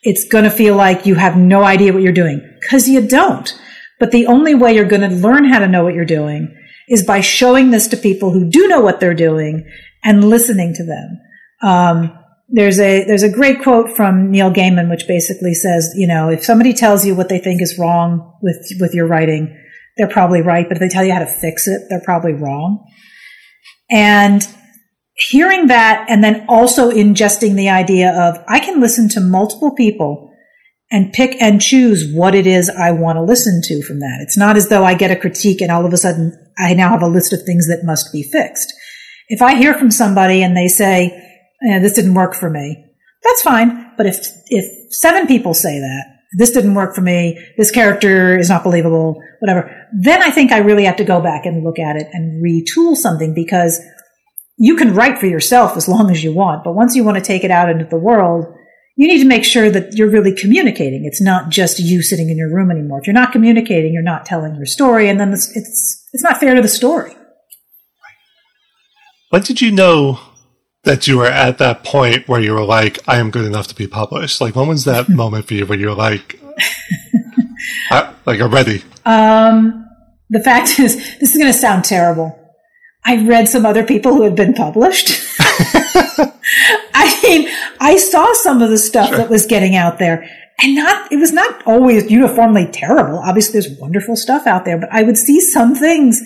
It's 0.03 0.25
gonna 0.27 0.51
feel 0.51 0.75
like 0.75 1.05
you 1.05 1.15
have 1.15 1.37
no 1.37 1.63
idea 1.63 1.93
what 1.93 2.01
you're 2.01 2.11
doing 2.11 2.41
because 2.61 2.87
you 2.87 3.05
don't. 3.05 3.57
But 3.99 4.11
the 4.11 4.25
only 4.25 4.55
way 4.55 4.73
you're 4.73 4.85
going 4.85 5.07
to 5.07 5.15
learn 5.15 5.45
how 5.45 5.59
to 5.59 5.67
know 5.67 5.83
what 5.83 5.93
you're 5.93 6.05
doing 6.05 6.57
is 6.91 7.03
by 7.03 7.21
showing 7.21 7.71
this 7.71 7.87
to 7.87 7.97
people 7.97 8.31
who 8.31 8.49
do 8.49 8.67
know 8.67 8.81
what 8.81 8.99
they're 8.99 9.13
doing 9.13 9.65
and 10.03 10.29
listening 10.29 10.73
to 10.75 10.83
them. 10.83 11.19
Um, 11.63 12.17
there's 12.49 12.79
a 12.81 13.05
there's 13.05 13.23
a 13.23 13.31
great 13.31 13.63
quote 13.63 13.95
from 13.95 14.29
Neil 14.29 14.51
Gaiman 14.51 14.89
which 14.89 15.07
basically 15.07 15.53
says, 15.53 15.93
you 15.95 16.05
know, 16.05 16.27
if 16.27 16.43
somebody 16.43 16.73
tells 16.73 17.05
you 17.05 17.15
what 17.15 17.29
they 17.29 17.39
think 17.39 17.61
is 17.61 17.79
wrong 17.79 18.37
with 18.41 18.57
with 18.79 18.93
your 18.93 19.07
writing, 19.07 19.57
they're 19.95 20.09
probably 20.09 20.41
right, 20.41 20.67
but 20.67 20.75
if 20.75 20.81
they 20.81 20.89
tell 20.89 21.05
you 21.05 21.13
how 21.13 21.19
to 21.19 21.25
fix 21.25 21.65
it, 21.65 21.83
they're 21.89 22.03
probably 22.03 22.33
wrong. 22.33 22.85
And 23.89 24.45
hearing 25.13 25.67
that 25.67 26.05
and 26.09 26.23
then 26.23 26.45
also 26.49 26.91
ingesting 26.91 27.55
the 27.55 27.69
idea 27.69 28.11
of 28.19 28.43
I 28.49 28.59
can 28.59 28.81
listen 28.81 29.07
to 29.09 29.21
multiple 29.21 29.73
people 29.73 30.29
and 30.91 31.13
pick 31.13 31.41
and 31.41 31.61
choose 31.61 32.11
what 32.13 32.35
it 32.35 32.45
is 32.45 32.69
I 32.69 32.91
want 32.91 33.15
to 33.15 33.23
listen 33.23 33.61
to 33.63 33.81
from 33.83 33.99
that. 33.99 34.19
It's 34.21 34.37
not 34.37 34.57
as 34.57 34.67
though 34.67 34.83
I 34.83 34.93
get 34.93 35.11
a 35.11 35.15
critique 35.15 35.61
and 35.61 35.71
all 35.71 35.85
of 35.85 35.93
a 35.93 35.97
sudden 35.97 36.37
I 36.57 36.73
now 36.73 36.89
have 36.89 37.01
a 37.01 37.07
list 37.07 37.33
of 37.33 37.43
things 37.43 37.67
that 37.67 37.83
must 37.83 38.11
be 38.11 38.23
fixed. 38.23 38.73
If 39.27 39.41
I 39.41 39.55
hear 39.55 39.73
from 39.73 39.91
somebody 39.91 40.43
and 40.43 40.55
they 40.55 40.67
say, 40.67 41.11
eh, 41.67 41.79
this 41.79 41.93
didn't 41.93 42.13
work 42.13 42.35
for 42.35 42.49
me, 42.49 42.85
that's 43.23 43.41
fine. 43.41 43.91
But 43.97 44.05
if, 44.05 44.27
if 44.47 44.93
seven 44.93 45.27
people 45.27 45.53
say 45.53 45.79
that, 45.79 46.05
this 46.37 46.51
didn't 46.51 46.75
work 46.75 46.95
for 46.95 47.01
me, 47.01 47.37
this 47.57 47.71
character 47.71 48.37
is 48.37 48.49
not 48.49 48.63
believable, 48.63 49.21
whatever, 49.39 49.87
then 49.93 50.21
I 50.21 50.31
think 50.31 50.51
I 50.51 50.59
really 50.59 50.85
have 50.85 50.95
to 50.97 51.03
go 51.03 51.21
back 51.21 51.45
and 51.45 51.63
look 51.63 51.79
at 51.79 51.97
it 51.97 52.07
and 52.13 52.43
retool 52.43 52.95
something 52.95 53.33
because 53.33 53.81
you 54.57 54.75
can 54.75 54.93
write 54.93 55.17
for 55.17 55.25
yourself 55.25 55.75
as 55.75 55.87
long 55.87 56.11
as 56.11 56.23
you 56.23 56.33
want. 56.33 56.63
But 56.63 56.75
once 56.75 56.95
you 56.95 57.03
want 57.03 57.17
to 57.17 57.23
take 57.23 57.43
it 57.43 57.51
out 57.51 57.69
into 57.69 57.85
the 57.85 57.97
world, 57.97 58.45
you 58.95 59.07
need 59.07 59.19
to 59.19 59.27
make 59.27 59.43
sure 59.43 59.69
that 59.69 59.93
you're 59.93 60.09
really 60.09 60.33
communicating. 60.33 61.05
It's 61.05 61.21
not 61.21 61.49
just 61.49 61.79
you 61.79 62.01
sitting 62.01 62.29
in 62.29 62.37
your 62.37 62.53
room 62.53 62.69
anymore. 62.71 62.99
If 62.99 63.07
you're 63.07 63.13
not 63.13 63.31
communicating, 63.31 63.93
you're 63.93 64.03
not 64.03 64.25
telling 64.25 64.55
your 64.55 64.65
story, 64.65 65.09
and 65.09 65.19
then 65.19 65.33
it's 65.33 65.55
it's, 65.55 66.07
it's 66.13 66.23
not 66.23 66.39
fair 66.39 66.55
to 66.55 66.61
the 66.61 66.67
story. 66.67 67.15
When 69.29 69.41
did 69.43 69.61
you 69.61 69.71
know 69.71 70.19
that 70.83 71.07
you 71.07 71.17
were 71.17 71.27
at 71.27 71.57
that 71.59 71.83
point 71.83 72.27
where 72.27 72.41
you 72.41 72.53
were 72.53 72.65
like, 72.65 72.99
I 73.07 73.17
am 73.17 73.31
good 73.31 73.45
enough 73.45 73.67
to 73.67 73.75
be 73.75 73.87
published? 73.87 74.41
Like, 74.41 74.55
when 74.55 74.67
was 74.67 74.85
that 74.85 75.09
moment 75.23 75.47
for 75.47 75.53
you 75.53 75.65
where 75.65 75.77
you 75.77 75.87
were 75.87 75.95
like, 75.95 76.39
I, 77.89 78.13
like, 78.25 78.41
I'm 78.41 78.51
ready? 78.51 78.83
Um, 79.05 79.87
the 80.29 80.41
fact 80.41 80.79
is, 80.79 80.95
this 81.19 81.31
is 81.31 81.37
going 81.37 81.51
to 81.51 81.57
sound 81.57 81.85
terrible. 81.85 82.37
I 83.03 83.25
read 83.25 83.49
some 83.49 83.65
other 83.65 83.83
people 83.83 84.15
who 84.15 84.23
had 84.23 84.35
been 84.35 84.53
published. 84.53 85.09
I 86.93 87.19
mean, 87.23 87.49
I 87.81 87.97
saw 87.97 88.31
some 88.33 88.61
of 88.61 88.69
the 88.69 88.77
stuff 88.77 89.09
Sure. 89.09 89.17
that 89.17 89.29
was 89.29 89.45
getting 89.47 89.75
out 89.75 89.97
there 89.97 90.29
and 90.61 90.75
not, 90.75 91.11
it 91.11 91.17
was 91.17 91.33
not 91.33 91.63
always 91.65 92.09
uniformly 92.11 92.69
terrible. 92.71 93.17
Obviously 93.17 93.59
there's 93.59 93.79
wonderful 93.79 94.15
stuff 94.15 94.45
out 94.45 94.63
there, 94.63 94.77
but 94.77 94.89
I 94.91 95.01
would 95.01 95.17
see 95.17 95.41
some 95.41 95.73
things 95.75 96.21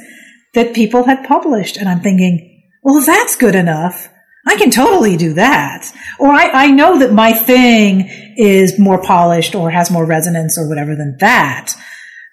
that 0.54 0.76
people 0.76 1.06
had 1.06 1.26
published 1.26 1.78
and 1.78 1.88
I'm 1.88 2.02
thinking, 2.02 2.62
well, 2.84 3.02
that's 3.02 3.36
good 3.38 3.56
enough, 3.56 4.10
I 4.46 4.58
can 4.58 4.70
totally 4.70 5.18
do 5.18 5.34
that. 5.34 5.92
Or 6.20 6.28
I, 6.32 6.50
I 6.66 6.68
know 6.68 7.00
that 7.00 7.14
my 7.14 7.32
thing 7.34 8.10
is 8.38 8.78
more 8.78 9.02
polished 9.02 9.56
or 9.56 9.72
has 9.72 9.90
more 9.90 10.06
resonance 10.06 10.58
or 10.58 10.68
whatever 10.68 10.96
than 10.96 11.18
that. 11.20 11.74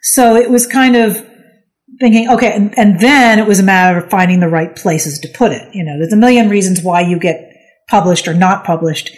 So 0.03 0.35
it 0.37 0.51
was 0.51 0.67
kind 0.67 0.97
of 0.97 1.17
thinking, 2.01 2.29
okay, 2.29 2.53
and, 2.53 2.77
and 2.77 3.01
then 3.01 3.39
it 3.39 3.47
was 3.47 3.61
a 3.61 3.63
matter 3.63 3.99
of 3.99 4.11
finding 4.11 4.41
the 4.41 4.49
right 4.49 4.75
places 4.75 5.21
to 5.21 5.29
put 5.29 5.53
it. 5.53 5.75
You 5.75 5.85
know, 5.85 5.97
there's 5.99 6.13
a 6.13 6.17
million 6.17 6.51
reasons 6.51 6.83
why 6.83 7.03
you 7.03 7.19
get 7.19 7.52
published 7.89 8.29
or 8.29 8.35
not 8.35 8.65
published, 8.65 9.11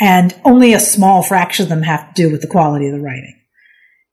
and 0.00 0.34
only 0.44 0.72
a 0.72 0.80
small 0.80 1.22
fraction 1.22 1.64
of 1.64 1.68
them 1.68 1.82
have 1.82 2.14
to 2.14 2.22
do 2.22 2.30
with 2.30 2.40
the 2.40 2.46
quality 2.46 2.86
of 2.86 2.92
the 2.92 3.00
writing. 3.00 3.38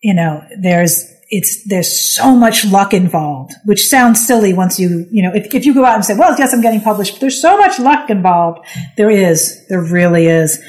You 0.01 0.13
know, 0.13 0.43
there's 0.61 1.11
it's 1.29 1.67
there's 1.67 1.91
so 1.91 2.35
much 2.35 2.65
luck 2.65 2.93
involved, 2.93 3.53
which 3.65 3.87
sounds 3.87 4.25
silly 4.25 4.53
once 4.53 4.79
you 4.79 5.05
you 5.11 5.21
know 5.21 5.31
if 5.33 5.53
if 5.53 5.65
you 5.65 5.73
go 5.73 5.85
out 5.85 5.95
and 5.95 6.05
say, 6.05 6.15
well, 6.17 6.35
yes, 6.37 6.53
I'm 6.53 6.61
getting 6.61 6.81
published, 6.81 7.13
but 7.13 7.21
there's 7.21 7.41
so 7.41 7.57
much 7.57 7.79
luck 7.79 8.09
involved. 8.09 8.65
There 8.97 9.09
is, 9.09 9.65
there 9.67 9.81
really 9.81 10.27
is. 10.27 10.59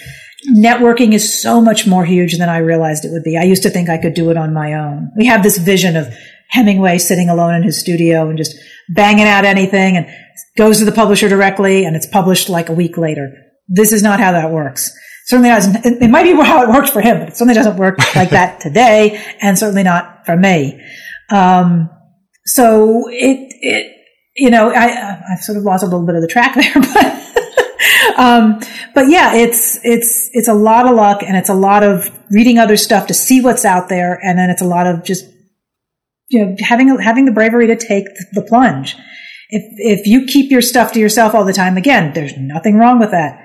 Networking 0.54 1.12
is 1.12 1.40
so 1.40 1.60
much 1.60 1.86
more 1.86 2.04
huge 2.04 2.38
than 2.38 2.48
I 2.48 2.58
realized 2.58 3.04
it 3.04 3.12
would 3.12 3.22
be. 3.22 3.36
I 3.36 3.42
used 3.42 3.62
to 3.64 3.70
think 3.70 3.90
I 3.90 3.98
could 3.98 4.14
do 4.14 4.30
it 4.30 4.38
on 4.38 4.54
my 4.54 4.72
own. 4.72 5.10
We 5.16 5.26
have 5.26 5.42
this 5.42 5.58
vision 5.58 5.96
of 5.96 6.14
Hemingway 6.50 6.98
sitting 6.98 7.28
alone 7.28 7.54
in 7.54 7.62
his 7.62 7.80
studio 7.80 8.28
and 8.28 8.36
just 8.36 8.56
banging 8.88 9.26
out 9.26 9.44
anything 9.44 9.96
and 9.96 10.06
goes 10.58 10.78
to 10.78 10.84
the 10.84 10.92
publisher 10.92 11.28
directly 11.28 11.84
and 11.84 11.96
it's 11.96 12.06
published 12.06 12.48
like 12.48 12.68
a 12.68 12.72
week 12.72 12.98
later. 12.98 13.32
This 13.68 13.92
is 13.92 14.02
not 14.02 14.20
how 14.20 14.32
that 14.32 14.50
works. 14.50 14.90
Certainly 15.26 15.50
doesn't, 15.50 16.02
it 16.02 16.10
might 16.10 16.24
be 16.24 16.32
how 16.42 16.62
it 16.62 16.68
works 16.68 16.90
for 16.90 17.00
him, 17.00 17.20
but 17.20 17.28
it 17.28 17.36
certainly 17.36 17.54
doesn't 17.54 17.76
work 17.76 17.98
like 18.16 18.30
that 18.30 18.60
today 18.60 19.22
and 19.40 19.58
certainly 19.58 19.84
not 19.84 20.26
for 20.26 20.36
me. 20.36 20.80
Um, 21.30 21.88
so 22.44 23.08
it, 23.08 23.54
it, 23.60 23.96
you 24.36 24.50
know, 24.50 24.70
I, 24.70 25.20
I've 25.32 25.40
sort 25.40 25.56
of 25.58 25.64
lost 25.64 25.84
a 25.84 25.86
little 25.86 26.04
bit 26.04 26.16
of 26.16 26.22
the 26.22 26.28
track 26.28 26.54
there, 26.56 26.74
but, 26.74 28.18
um, 28.18 28.60
but 28.92 29.08
yeah, 29.08 29.34
it's, 29.34 29.78
it's, 29.84 30.30
it's 30.32 30.48
a 30.48 30.54
lot 30.54 30.88
of 30.88 30.96
luck 30.96 31.22
and 31.22 31.36
it's 31.36 31.48
a 31.48 31.54
lot 31.54 31.84
of 31.84 32.10
reading 32.30 32.58
other 32.58 32.76
stuff 32.76 33.06
to 33.06 33.14
see 33.14 33.40
what's 33.40 33.64
out 33.64 33.88
there. 33.88 34.18
And 34.24 34.36
then 34.36 34.50
it's 34.50 34.62
a 34.62 34.66
lot 34.66 34.88
of 34.88 35.04
just 35.04 35.26
you 36.30 36.46
know, 36.46 36.56
having 36.60 36.96
having 36.98 37.24
the 37.24 37.32
bravery 37.32 37.66
to 37.66 37.76
take 37.76 38.06
the 38.32 38.42
plunge. 38.42 38.94
If 39.50 39.64
if 40.00 40.06
you 40.06 40.26
keep 40.26 40.50
your 40.50 40.62
stuff 40.62 40.92
to 40.92 41.00
yourself 41.00 41.34
all 41.34 41.44
the 41.44 41.52
time, 41.52 41.76
again, 41.76 42.12
there's 42.14 42.36
nothing 42.36 42.76
wrong 42.76 43.00
with 43.00 43.10
that. 43.10 43.44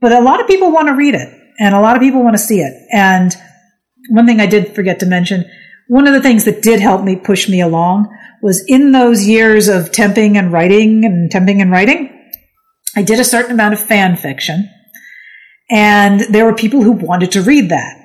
But 0.00 0.12
a 0.12 0.20
lot 0.20 0.40
of 0.40 0.48
people 0.48 0.72
want 0.72 0.88
to 0.88 0.94
read 0.94 1.14
it, 1.14 1.32
and 1.60 1.74
a 1.74 1.80
lot 1.80 1.96
of 1.96 2.02
people 2.02 2.22
want 2.24 2.34
to 2.34 2.42
see 2.42 2.60
it. 2.60 2.74
And 2.92 3.32
one 4.10 4.26
thing 4.26 4.40
I 4.40 4.46
did 4.46 4.74
forget 4.74 4.98
to 5.00 5.06
mention, 5.06 5.44
one 5.88 6.08
of 6.08 6.12
the 6.12 6.20
things 6.20 6.44
that 6.44 6.62
did 6.62 6.80
help 6.80 7.04
me 7.04 7.14
push 7.14 7.48
me 7.48 7.60
along 7.60 8.08
was 8.42 8.64
in 8.66 8.90
those 8.90 9.24
years 9.28 9.68
of 9.68 9.92
temping 9.92 10.36
and 10.36 10.52
writing 10.52 11.04
and 11.04 11.30
temping 11.30 11.62
and 11.62 11.70
writing, 11.70 12.10
I 12.96 13.02
did 13.02 13.20
a 13.20 13.24
certain 13.24 13.52
amount 13.52 13.74
of 13.74 13.80
fan 13.80 14.16
fiction, 14.16 14.68
and 15.70 16.20
there 16.22 16.44
were 16.44 16.54
people 16.54 16.82
who 16.82 16.92
wanted 16.92 17.30
to 17.32 17.42
read 17.42 17.68
that, 17.68 17.96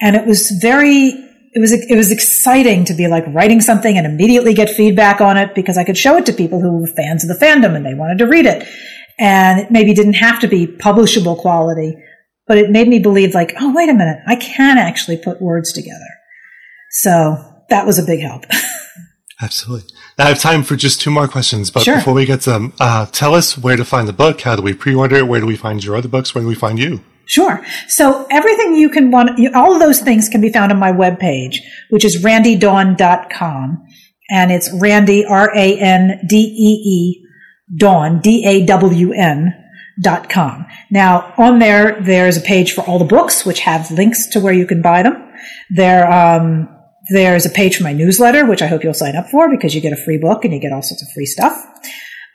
and 0.00 0.14
it 0.14 0.26
was 0.26 0.48
very 0.62 1.30
it 1.54 1.60
was 1.60 1.72
it 1.72 1.94
was 1.96 2.10
exciting 2.10 2.84
to 2.86 2.94
be 2.94 3.08
like 3.08 3.24
writing 3.28 3.60
something 3.60 3.98
and 3.98 4.06
immediately 4.06 4.54
get 4.54 4.70
feedback 4.70 5.20
on 5.20 5.36
it 5.36 5.54
because 5.54 5.76
I 5.76 5.84
could 5.84 5.98
show 5.98 6.16
it 6.16 6.26
to 6.26 6.32
people 6.32 6.60
who 6.60 6.78
were 6.78 6.86
fans 6.86 7.22
of 7.24 7.28
the 7.28 7.44
fandom 7.44 7.76
and 7.76 7.84
they 7.84 7.94
wanted 7.94 8.18
to 8.18 8.26
read 8.26 8.46
it. 8.46 8.66
And 9.18 9.60
it 9.60 9.70
maybe 9.70 9.92
didn't 9.92 10.14
have 10.14 10.40
to 10.40 10.48
be 10.48 10.66
publishable 10.66 11.36
quality, 11.38 11.94
but 12.46 12.56
it 12.58 12.70
made 12.70 12.88
me 12.88 12.98
believe 12.98 13.34
like, 13.34 13.52
oh, 13.60 13.72
wait 13.74 13.90
a 13.90 13.94
minute, 13.94 14.18
I 14.26 14.36
can 14.36 14.78
actually 14.78 15.18
put 15.18 15.42
words 15.42 15.72
together. 15.72 16.00
So 16.90 17.36
that 17.68 17.86
was 17.86 17.98
a 17.98 18.02
big 18.02 18.20
help. 18.20 18.44
Absolutely. 19.42 19.90
I 20.18 20.28
have 20.28 20.40
time 20.40 20.62
for 20.62 20.76
just 20.76 21.00
two 21.00 21.10
more 21.10 21.26
questions, 21.26 21.70
but 21.70 21.82
Sure. 21.82 21.96
before 21.96 22.14
we 22.14 22.24
get 22.24 22.42
to 22.42 22.50
them, 22.50 22.72
uh, 22.78 23.06
tell 23.06 23.34
us 23.34 23.58
where 23.58 23.76
to 23.76 23.84
find 23.84 24.06
the 24.06 24.12
book. 24.12 24.40
How 24.42 24.56
do 24.56 24.62
we 24.62 24.72
pre-order 24.72 25.16
it? 25.16 25.26
Where 25.28 25.40
do 25.40 25.46
we 25.46 25.56
find 25.56 25.82
your 25.82 25.96
other 25.96 26.08
books? 26.08 26.34
Where 26.34 26.42
do 26.42 26.48
we 26.48 26.54
find 26.54 26.78
you? 26.78 27.02
Sure. 27.26 27.64
So 27.88 28.26
everything 28.30 28.74
you 28.74 28.88
can 28.90 29.10
want, 29.10 29.30
all 29.54 29.74
of 29.74 29.80
those 29.80 30.00
things 30.00 30.28
can 30.28 30.40
be 30.40 30.52
found 30.52 30.72
on 30.72 30.78
my 30.78 30.92
webpage, 30.92 31.56
which 31.90 32.04
is 32.04 32.22
randeedawn.com. 32.22 33.86
And 34.30 34.50
it's 34.50 34.68
Randee, 34.70 35.28
R-A-N-D-E-E, 35.28 37.26
Dawn, 37.76 38.20
D-A-W-N 38.20 39.54
dot 40.00 40.30
com. 40.30 40.66
Now, 40.90 41.34
on 41.36 41.58
there, 41.58 42.00
there's 42.00 42.36
a 42.36 42.40
page 42.40 42.72
for 42.72 42.80
all 42.82 42.98
the 42.98 43.04
books, 43.04 43.44
which 43.44 43.60
have 43.60 43.90
links 43.90 44.26
to 44.28 44.40
where 44.40 44.52
you 44.52 44.66
can 44.66 44.80
buy 44.80 45.02
them. 45.02 45.32
There, 45.70 46.10
um, 46.10 46.68
there's 47.10 47.44
a 47.46 47.50
page 47.50 47.76
for 47.76 47.84
my 47.84 47.92
newsletter, 47.92 48.46
which 48.46 48.62
I 48.62 48.68
hope 48.68 48.84
you'll 48.84 48.94
sign 48.94 49.16
up 49.16 49.28
for 49.28 49.50
because 49.50 49.74
you 49.74 49.80
get 49.80 49.92
a 49.92 49.96
free 49.96 50.18
book 50.18 50.44
and 50.44 50.54
you 50.54 50.60
get 50.60 50.72
all 50.72 50.82
sorts 50.82 51.02
of 51.02 51.08
free 51.12 51.26
stuff. 51.26 51.62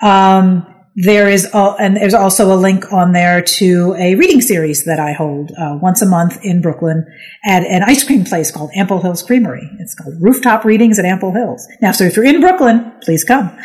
Um, 0.02 0.65
there 1.00 1.30
is, 1.30 1.46
al- 1.54 1.78
and 1.80 1.96
there's 1.96 2.16
also 2.16 2.52
a 2.52 2.58
link 2.58 2.92
on 2.92 3.12
there 3.12 3.40
to 3.44 3.96
a 4.00 4.16
reading 4.16 4.42
series 4.42 4.84
that 4.86 5.00
I 5.00 5.14
hold 5.14 5.52
uh, 5.52 5.78
once 5.80 6.02
a 6.02 6.08
month 6.08 6.44
in 6.44 6.60
Brooklyn 6.60 7.06
at 7.46 7.64
an 7.68 7.84
ice 7.84 8.04
cream 8.04 8.26
place 8.26 8.50
called 8.50 8.72
Ample 8.76 9.00
Hills 9.02 9.22
Creamery. 9.22 9.70
It's 9.78 9.94
called 9.94 10.16
Rooftop 10.20 10.66
Readings 10.66 10.98
at 10.98 11.06
Ample 11.06 11.34
Hills. 11.34 11.68
Now, 11.84 11.92
so 11.92 12.04
if 12.04 12.16
you're 12.16 12.26
in 12.26 12.42
Brooklyn, 12.42 12.94
please 13.04 13.24
come. 13.24 13.56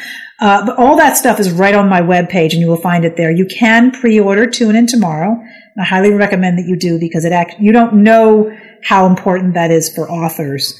Uh, 0.40 0.66
but 0.66 0.76
all 0.76 0.94
that 0.96 1.16
stuff 1.16 1.40
is 1.40 1.50
right 1.50 1.74
on 1.74 1.88
my 1.88 2.02
webpage, 2.02 2.52
and 2.52 2.60
you 2.60 2.66
will 2.66 2.76
find 2.76 3.02
it 3.06 3.16
there. 3.16 3.30
You 3.30 3.46
can 3.46 3.92
pre-order 3.92 4.46
Tune 4.46 4.76
In 4.76 4.86
Tomorrow. 4.86 5.42
I 5.78 5.84
highly 5.84 6.10
recommend 6.10 6.58
that 6.58 6.66
you 6.66 6.76
do 6.76 6.98
because 6.98 7.24
it 7.24 7.32
act, 7.32 7.54
you 7.58 7.72
don't 7.72 8.02
know 8.02 8.54
how 8.84 9.06
important 9.06 9.54
that 9.54 9.70
is 9.70 9.88
for 9.88 10.10
authors 10.10 10.78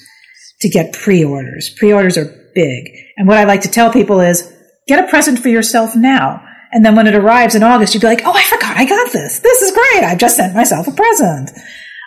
to 0.61 0.69
get 0.69 0.93
pre-orders. 0.93 1.75
Pre-orders 1.79 2.19
are 2.19 2.27
big. 2.55 2.91
And 3.17 3.27
what 3.27 3.38
I 3.38 3.45
like 3.45 3.62
to 3.62 3.71
tell 3.71 3.91
people 3.91 4.21
is 4.21 4.52
get 4.87 5.05
a 5.05 5.09
present 5.09 5.38
for 5.38 5.49
yourself 5.49 5.95
now. 5.97 6.45
And 6.73 6.85
then 6.85 6.97
when 6.97 7.07
it 7.07 7.14
arrives 7.14 7.55
in 7.55 7.62
August, 7.62 7.92
you'd 7.92 8.01
be 8.01 8.07
like, 8.07 8.23
oh, 8.25 8.33
I 8.33 8.42
forgot 8.45 8.77
I 8.77 8.87
got 8.87 9.12
this. 9.12 9.40
This 9.40 9.62
is 9.62 9.73
great. 9.73 10.05
I've 10.05 10.18
just 10.18 10.37
sent 10.37 10.55
myself 10.55 10.87
a 10.88 10.92
present. 10.92 11.51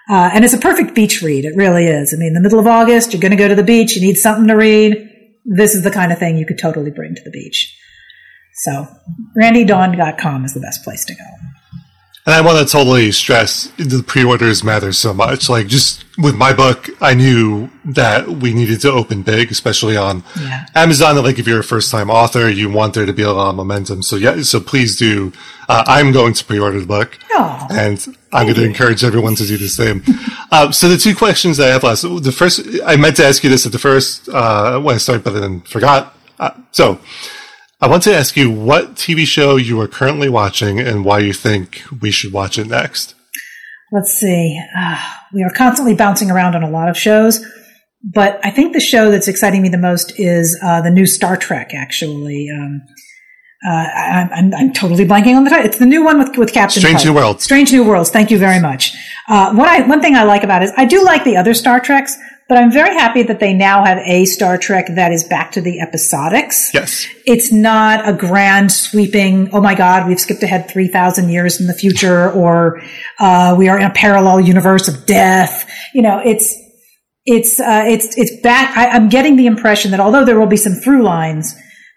Uh, 0.10 0.30
and 0.34 0.44
it's 0.44 0.54
a 0.54 0.60
perfect 0.60 0.96
beach 0.96 1.22
read. 1.22 1.46
It 1.46 1.56
really 1.56 1.86
is. 1.86 2.14
I 2.14 2.18
mean, 2.18 2.34
the 2.34 2.42
middle 2.42 2.60
of 2.60 2.68
August, 2.68 3.14
you're 3.14 3.22
going 3.22 3.32
to 3.32 3.38
go 3.38 3.48
to 3.48 3.56
the 3.56 3.64
beach. 3.64 3.96
You 3.96 4.02
need 4.02 4.16
something 4.16 4.48
to 4.48 4.56
read. 4.56 5.12
This 5.46 5.76
is 5.76 5.84
the 5.84 5.92
kind 5.92 6.12
of 6.12 6.20
thing 6.20 6.38
you 6.38 6.46
could 6.46 6.58
totally 6.58 6.92
bring 6.92 7.16
to 7.16 7.22
the 7.24 7.32
beach. 7.32 7.76
So, 8.56 8.88
randeedawn.com 9.38 10.46
is 10.46 10.54
the 10.54 10.60
best 10.60 10.84
place 10.84 11.06
to 11.06 11.16
go. 11.16 11.24
And 12.28 12.34
I 12.34 12.42
want 12.42 12.58
to 12.58 12.72
totally 12.72 13.12
stress 13.12 13.68
the 13.78 14.04
pre-orders 14.06 14.64
matter 14.64 14.92
so 14.94 15.14
much. 15.14 15.48
Like 15.48 15.68
just 15.68 16.04
with 16.18 16.34
my 16.34 16.54
book, 16.54 16.90
I 17.00 17.14
knew 17.14 17.70
that 17.86 18.28
we 18.28 18.52
needed 18.52 18.82
to 18.82 18.92
open 18.92 19.22
big, 19.22 19.52
especially 19.52 19.96
on 19.96 20.24
Yeah. 20.42 20.66
Amazon. 20.74 21.18
Like 21.24 21.38
if 21.38 21.46
you're 21.48 21.60
a 21.60 21.64
first-time 21.64 22.10
author, 22.10 22.50
you 22.50 22.68
want 22.68 22.96
there 22.96 23.06
to 23.06 23.14
be 23.14 23.22
a 23.22 23.32
lot 23.32 23.50
of 23.52 23.56
momentum. 23.56 24.02
So 24.02 24.16
yeah, 24.16 24.42
so 24.42 24.60
please 24.60 24.98
do. 24.98 25.34
Uh, 25.70 25.84
I'm 25.86 26.12
going 26.12 26.34
to 26.34 26.44
pre-order 26.44 26.80
the 26.80 26.88
book, 26.88 27.16
Aw. 27.36 27.68
and 27.70 28.04
I'm 28.34 28.46
going 28.48 28.56
to 28.56 28.64
encourage 28.66 29.04
everyone 29.04 29.36
to 29.36 29.46
do 29.46 29.58
the 29.58 29.70
same. 29.70 30.04
uh, 30.52 30.72
so 30.72 30.90
the 30.90 30.98
two 30.98 31.16
questions 31.16 31.60
I 31.60 31.68
have 31.68 31.84
last, 31.84 32.02
the 32.02 32.32
first, 32.32 32.60
I 32.86 32.96
meant 32.96 33.18
to 33.18 33.26
ask 33.26 33.44
you 33.44 33.52
this 33.52 33.68
at 33.68 33.72
the 33.72 33.80
first 33.80 34.30
uh, 34.30 34.80
when 34.80 34.96
I 34.96 34.98
started, 34.98 35.24
but 35.24 35.34
then 35.34 35.62
forgot. 35.62 36.16
Uh, 36.40 36.52
so. 36.72 37.00
I 37.86 37.88
want 37.88 38.02
to 38.04 38.15
ask 38.15 38.36
you 38.36 38.50
what 38.50 38.95
TV 38.95 39.28
show 39.28 39.58
you 39.58 39.80
are 39.80 39.88
currently 39.88 40.28
watching 40.28 40.80
and 40.80 41.06
why 41.06 41.19
you 41.19 41.34
think 41.34 41.84
we 42.02 42.10
should 42.10 42.34
watch 42.34 42.58
it 42.58 42.65
next. 42.65 43.13
Let's 43.91 44.10
see. 44.10 44.60
Uh, 44.76 45.00
we 45.32 45.43
are 45.43 45.52
constantly 45.52 45.93
bouncing 45.93 46.32
around 46.32 46.56
on 46.56 46.63
a 46.63 46.69
lot 46.71 46.89
of 46.89 46.98
shows, 46.98 47.45
but 48.04 48.39
I 48.43 48.50
think 48.50 48.74
the 48.74 48.80
show 48.80 49.12
that's 49.12 49.28
exciting 49.28 49.62
me 49.62 49.69
the 49.69 49.78
most 49.78 50.19
is 50.19 50.60
uh, 50.63 50.82
the 50.82 50.89
new 50.89 51.06
Star 51.06 51.38
Trek. 51.38 51.76
Actually, 51.76 52.50
um, 52.50 52.82
uh, 53.63 53.69
I, 53.69 54.30
I'm, 54.34 54.52
I'm 54.56 54.74
totally 54.74 55.06
blanking 55.06 55.36
on 55.36 55.43
the 55.43 55.52
title. 55.52 55.67
It's 55.67 55.78
the 55.78 55.86
new 55.86 56.04
one 56.04 56.17
with 56.17 56.36
with 56.39 56.54
Captain 56.54 56.82
Strange 56.82 56.98
Pike. 56.98 57.06
New 57.06 57.13
Worlds. 57.13 57.43
Strange 57.43 57.71
New 57.71 57.84
Worlds. 57.84 58.10
Thank 58.10 58.32
you 58.32 58.39
very 58.39 58.60
much. 58.60 58.95
Uh, 59.30 59.54
what 59.54 59.67
I 59.67 59.86
one 59.86 60.02
thing 60.02 60.15
I 60.15 60.24
like 60.24 60.43
about 60.43 60.63
it 60.63 60.69
is 60.69 60.71
I 60.76 60.86
do 60.86 61.06
like 61.06 61.24
the 61.24 61.38
other 61.38 61.54
Star 61.54 61.80
Treks, 61.80 62.17
but 62.48 62.58
I'm 62.58 62.72
very 62.72 62.94
happy 62.94 63.24
that 63.24 63.40
they 63.40 63.54
now 63.54 63.84
have 63.84 63.98
a 64.00 64.26
Star 64.26 64.58
Trek 64.58 64.88
that 64.96 65.12
is 65.12 65.24
back 65.24 65.52
to 65.54 65.62
the 65.62 65.80
episodics. 65.80 66.74
Yes. 66.74 67.08
it's 67.26 67.52
not 67.52 68.08
a 68.08 68.14
grand 68.14 68.72
sweeping 68.72 69.50
oh 69.54 69.62
my 69.62 69.76
god 69.76 70.08
we've 70.08 70.20
skipped 70.20 70.44
ahead 70.44 70.70
3000 70.70 71.30
years 71.30 71.60
in 71.60 71.68
the 71.68 71.74
future 71.74 72.32
or 72.32 72.82
uh, 73.20 73.56
we 73.58 73.68
are 73.68 73.80
in 73.80 73.86
a 73.86 73.94
parallel 73.94 74.40
universe 74.42 74.88
of 74.88 75.06
death. 75.06 75.70
You 75.94 76.02
know 76.02 76.22
it's 76.24 76.56
it's 77.26 77.60
uh, 77.60 77.84
it's 77.88 78.18
it's 78.18 78.42
back. 78.42 78.78
I, 78.78 78.90
i'm 78.90 79.10
getting 79.10 79.36
the 79.36 79.48
impression 79.48 79.92
that 79.92 80.00
although 80.00 80.26
there 80.26 80.40
will 80.40 80.48
be 80.48 80.58
some 80.58 80.74
through 80.74 81.04
lines 81.04 81.56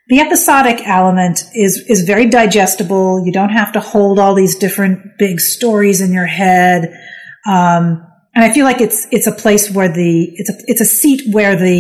the 0.09 0.21
episodic 0.21 0.87
element 0.87 1.45
is 1.55 1.85
is 1.87 2.03
very 2.03 2.27
digestible. 2.27 3.25
You 3.25 3.33
don't 3.33 3.51
have 3.51 3.73
to 3.73 3.81
hold 3.81 4.19
all 4.19 4.35
these 4.35 4.57
different 4.57 5.19
big 5.19 5.39
stories 5.39 6.01
in 6.01 6.13
your 6.13 6.27
head. 6.27 6.99
Um, 7.47 8.07
and 8.39 8.45
i 8.49 8.55
feel 8.55 8.65
like 8.71 8.81
it's 8.81 9.01
it's 9.11 9.27
a 9.27 9.33
place 9.33 9.65
where 9.77 9.89
the 10.01 10.31
it's 10.41 10.51
a 10.51 10.57
it's 10.71 10.81
a 10.81 10.85
seat 11.01 11.21
where 11.35 11.55
the 11.57 11.79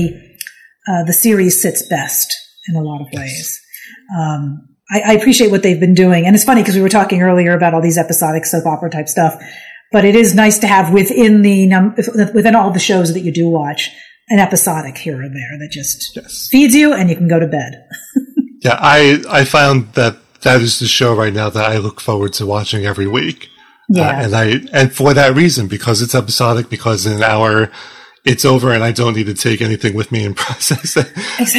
uh, 0.91 1.05
the 1.05 1.13
series 1.13 1.55
sits 1.63 1.87
best 1.89 2.29
in 2.69 2.75
a 2.75 2.81
lot 2.83 3.01
of 3.03 3.07
ways. 3.13 3.61
Um, 4.19 4.43
I, 4.91 4.99
I 5.11 5.13
appreciate 5.21 5.51
what 5.51 5.63
they've 5.63 5.79
been 5.87 5.93
doing, 5.95 6.25
and 6.27 6.35
it's 6.35 6.45
funny 6.45 6.63
because 6.63 6.77
we 6.77 6.81
were 6.81 6.89
talking 6.89 7.21
earlier 7.23 7.53
about 7.55 7.75
all 7.75 7.83
these 7.83 7.99
episodic 7.99 8.47
soap 8.47 8.65
opera 8.67 8.89
type 8.91 9.07
stuff. 9.09 9.35
But 9.93 10.05
it 10.07 10.15
is 10.17 10.35
nice 10.35 10.59
to 10.61 10.67
have 10.67 10.93
within 10.93 11.43
the 11.43 11.67
num- 11.67 11.95
within 12.35 12.55
all 12.57 12.71
the 12.71 12.81
shows 12.91 13.13
that 13.15 13.21
you 13.21 13.33
do 13.33 13.49
watch 13.51 13.91
an 14.31 14.39
episodic 14.39 14.97
here 14.97 15.19
or 15.23 15.29
there 15.29 15.53
that 15.61 15.69
just 15.71 16.17
Yes. 16.17 16.49
feeds 16.51 16.75
you, 16.75 16.95
and 16.95 17.11
you 17.11 17.17
can 17.17 17.29
go 17.29 17.39
to 17.39 17.47
bed. 17.47 17.85
Yeah, 18.65 18.79
I 18.81 19.23
I 19.29 19.45
found 19.45 19.93
that 19.93 20.17
that 20.41 20.61
is 20.63 20.79
the 20.81 20.89
show 20.89 21.15
right 21.15 21.35
now 21.35 21.51
that 21.51 21.67
I 21.71 21.77
look 21.79 22.01
forward 22.01 22.33
to 22.35 22.47
watching 22.47 22.87
every 22.87 23.07
week. 23.07 23.49
Yeah. 23.89 24.09
Uh, 24.09 24.23
and 24.25 24.35
I 24.35 24.45
and 24.73 24.93
for 24.93 25.15
that 25.15 25.35
reason, 25.35 25.67
because 25.67 26.03
it's 26.03 26.15
episodic, 26.15 26.69
because 26.69 27.07
in 27.07 27.15
an 27.15 27.23
hour 27.23 27.71
it's 28.25 28.45
over 28.45 28.73
and 28.73 28.85
I 28.85 28.93
don't 28.93 29.17
need 29.17 29.27
to 29.27 29.35
take 29.35 29.63
anything 29.63 29.95
with 29.95 30.13
me 30.13 30.25
and 30.25 30.37
process 30.45 30.97
it. 30.97 31.11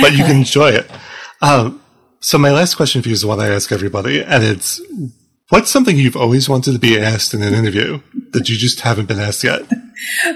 But 0.01 0.13
you 0.13 0.23
can 0.23 0.37
enjoy 0.37 0.71
it. 0.71 0.89
Um, 1.41 1.81
so 2.19 2.37
my 2.37 2.51
last 2.51 2.75
question 2.75 3.01
for 3.01 3.07
you 3.09 3.13
is 3.13 3.21
the 3.21 3.27
one 3.27 3.39
I 3.39 3.47
ask 3.47 3.71
everybody, 3.71 4.21
and 4.21 4.43
it's 4.43 4.81
what's 5.49 5.71
something 5.71 5.97
you've 5.97 6.17
always 6.17 6.49
wanted 6.49 6.73
to 6.73 6.79
be 6.79 6.99
asked 6.99 7.33
in 7.33 7.41
an 7.41 7.53
interview 7.53 8.01
that 8.31 8.49
you 8.49 8.57
just 8.57 8.81
haven't 8.81 9.07
been 9.07 9.19
asked 9.19 9.43
yet? 9.43 9.61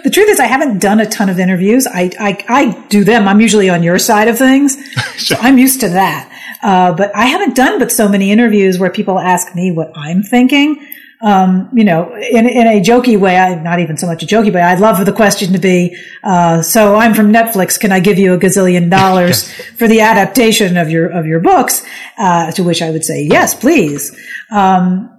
The 0.03 0.09
truth 0.09 0.27
is, 0.27 0.41
I 0.41 0.45
haven't 0.45 0.79
done 0.79 0.99
a 0.99 1.05
ton 1.05 1.29
of 1.29 1.39
interviews. 1.39 1.87
I, 1.87 2.11
I, 2.19 2.45
I 2.49 2.87
do 2.89 3.05
them. 3.05 3.29
I'm 3.29 3.39
usually 3.39 3.69
on 3.69 3.81
your 3.81 3.97
side 3.97 4.27
of 4.27 4.37
things. 4.37 4.75
So 5.17 5.37
I'm 5.39 5.57
used 5.57 5.79
to 5.79 5.87
that. 5.87 6.29
Uh, 6.61 6.91
but 6.93 7.15
I 7.15 7.27
haven't 7.27 7.55
done 7.55 7.79
but 7.79 7.93
so 7.93 8.09
many 8.09 8.29
interviews 8.29 8.77
where 8.77 8.89
people 8.89 9.17
ask 9.17 9.55
me 9.55 9.71
what 9.71 9.93
I'm 9.95 10.21
thinking. 10.21 10.85
Um, 11.23 11.69
you 11.73 11.85
know, 11.85 12.13
in, 12.15 12.47
in 12.49 12.67
a 12.67 12.81
jokey 12.81 13.17
way, 13.17 13.37
I, 13.37 13.55
not 13.55 13.79
even 13.79 13.95
so 13.95 14.07
much 14.07 14.23
a 14.23 14.25
jokey 14.25 14.53
way. 14.53 14.61
I'd 14.61 14.81
love 14.81 14.97
for 14.97 15.05
the 15.05 15.13
question 15.13 15.53
to 15.53 15.59
be, 15.59 15.97
uh, 16.21 16.61
so 16.61 16.95
I'm 16.95 17.13
from 17.13 17.31
Netflix. 17.31 17.79
Can 17.79 17.93
I 17.93 18.01
give 18.01 18.19
you 18.19 18.33
a 18.33 18.37
gazillion 18.37 18.89
dollars 18.89 19.49
for 19.77 19.87
the 19.87 20.01
adaptation 20.01 20.75
of 20.75 20.89
your, 20.89 21.09
of 21.09 21.25
your 21.25 21.39
books? 21.39 21.85
Uh, 22.17 22.51
to 22.51 22.63
which 22.63 22.81
I 22.81 22.91
would 22.91 23.05
say, 23.05 23.23
yes, 23.23 23.55
please. 23.55 24.11
Um, 24.51 25.09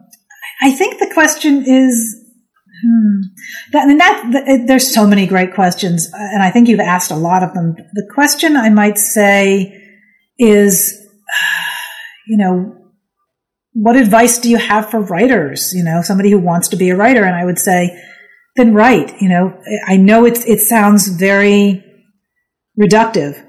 I 0.60 0.72
think 0.72 1.00
the 1.00 1.10
question 1.14 1.64
is, 1.66 2.20
that, 3.72 3.88
and 3.88 4.00
that, 4.00 4.30
that 4.32 4.64
there's 4.66 4.92
so 4.92 5.06
many 5.06 5.26
great 5.26 5.54
questions, 5.54 6.10
and 6.12 6.42
I 6.42 6.50
think 6.50 6.68
you've 6.68 6.80
asked 6.80 7.10
a 7.10 7.16
lot 7.16 7.42
of 7.42 7.54
them. 7.54 7.76
The 7.94 8.06
question 8.12 8.56
I 8.56 8.68
might 8.68 8.98
say 8.98 9.80
is, 10.38 11.02
you 12.28 12.36
know, 12.36 12.83
what 13.74 13.96
advice 13.96 14.38
do 14.38 14.48
you 14.48 14.56
have 14.56 14.90
for 14.90 15.00
writers? 15.00 15.72
You 15.74 15.84
know, 15.84 16.00
somebody 16.00 16.30
who 16.30 16.38
wants 16.38 16.68
to 16.68 16.76
be 16.76 16.90
a 16.90 16.96
writer, 16.96 17.24
and 17.24 17.34
I 17.34 17.44
would 17.44 17.58
say, 17.58 18.00
then 18.56 18.72
write. 18.72 19.20
You 19.20 19.28
know, 19.28 19.60
I 19.86 19.96
know 19.96 20.24
it's 20.24 20.44
it 20.46 20.60
sounds 20.60 21.08
very 21.08 21.84
reductive, 22.80 23.44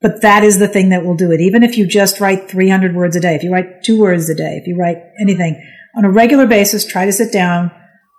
but 0.00 0.20
that 0.20 0.44
is 0.44 0.58
the 0.58 0.68
thing 0.68 0.90
that 0.90 1.04
will 1.04 1.16
do 1.16 1.32
it. 1.32 1.40
Even 1.40 1.62
if 1.62 1.78
you 1.78 1.86
just 1.86 2.20
write 2.20 2.50
300 2.50 2.94
words 2.94 3.16
a 3.16 3.20
day, 3.20 3.34
if 3.34 3.42
you 3.42 3.50
write 3.50 3.82
two 3.82 4.00
words 4.00 4.28
a 4.28 4.34
day, 4.34 4.58
if 4.60 4.66
you 4.66 4.76
write 4.76 4.98
anything 5.18 5.60
on 5.96 6.04
a 6.04 6.10
regular 6.10 6.46
basis, 6.46 6.84
try 6.84 7.06
to 7.06 7.12
sit 7.12 7.32
down 7.32 7.70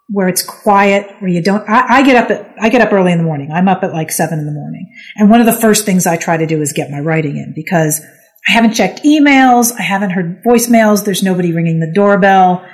where 0.10 0.28
it's 0.28 0.44
quiet, 0.44 1.08
where 1.20 1.30
you 1.30 1.44
don't. 1.44 1.68
I, 1.70 1.98
I 1.98 2.04
get 2.04 2.16
up 2.16 2.32
at 2.32 2.56
I 2.60 2.70
get 2.70 2.82
up 2.82 2.92
early 2.92 3.12
in 3.12 3.20
the 3.20 3.24
morning. 3.24 3.52
I'm 3.52 3.68
up 3.68 3.84
at 3.84 3.94
like 3.94 4.12
seven 4.12 4.40
in 4.40 4.48
the 4.48 4.52
morning, 4.52 4.92
and 5.16 5.30
one 5.30 5.42
of 5.42 5.46
the 5.46 5.54
first 5.54 5.86
things 5.86 6.08
I 6.08 6.18
try 6.18 6.38
to 6.38 6.48
do 6.48 6.60
is 6.62 6.74
get 6.74 6.90
my 6.90 7.00
writing 7.00 7.38
in 7.38 7.54
because 7.56 8.02
I 8.48 8.52
haven't 8.52 8.74
checked 8.74 9.04
emails, 9.04 9.72
I 9.78 9.82
haven't 9.82 10.12
heard 10.12 10.44
voicemails. 10.44 11.04
There's 11.04 11.24
nobody 11.24 11.52
ringing 11.52 11.80
the 11.80 11.92
doorbell. 11.92 12.66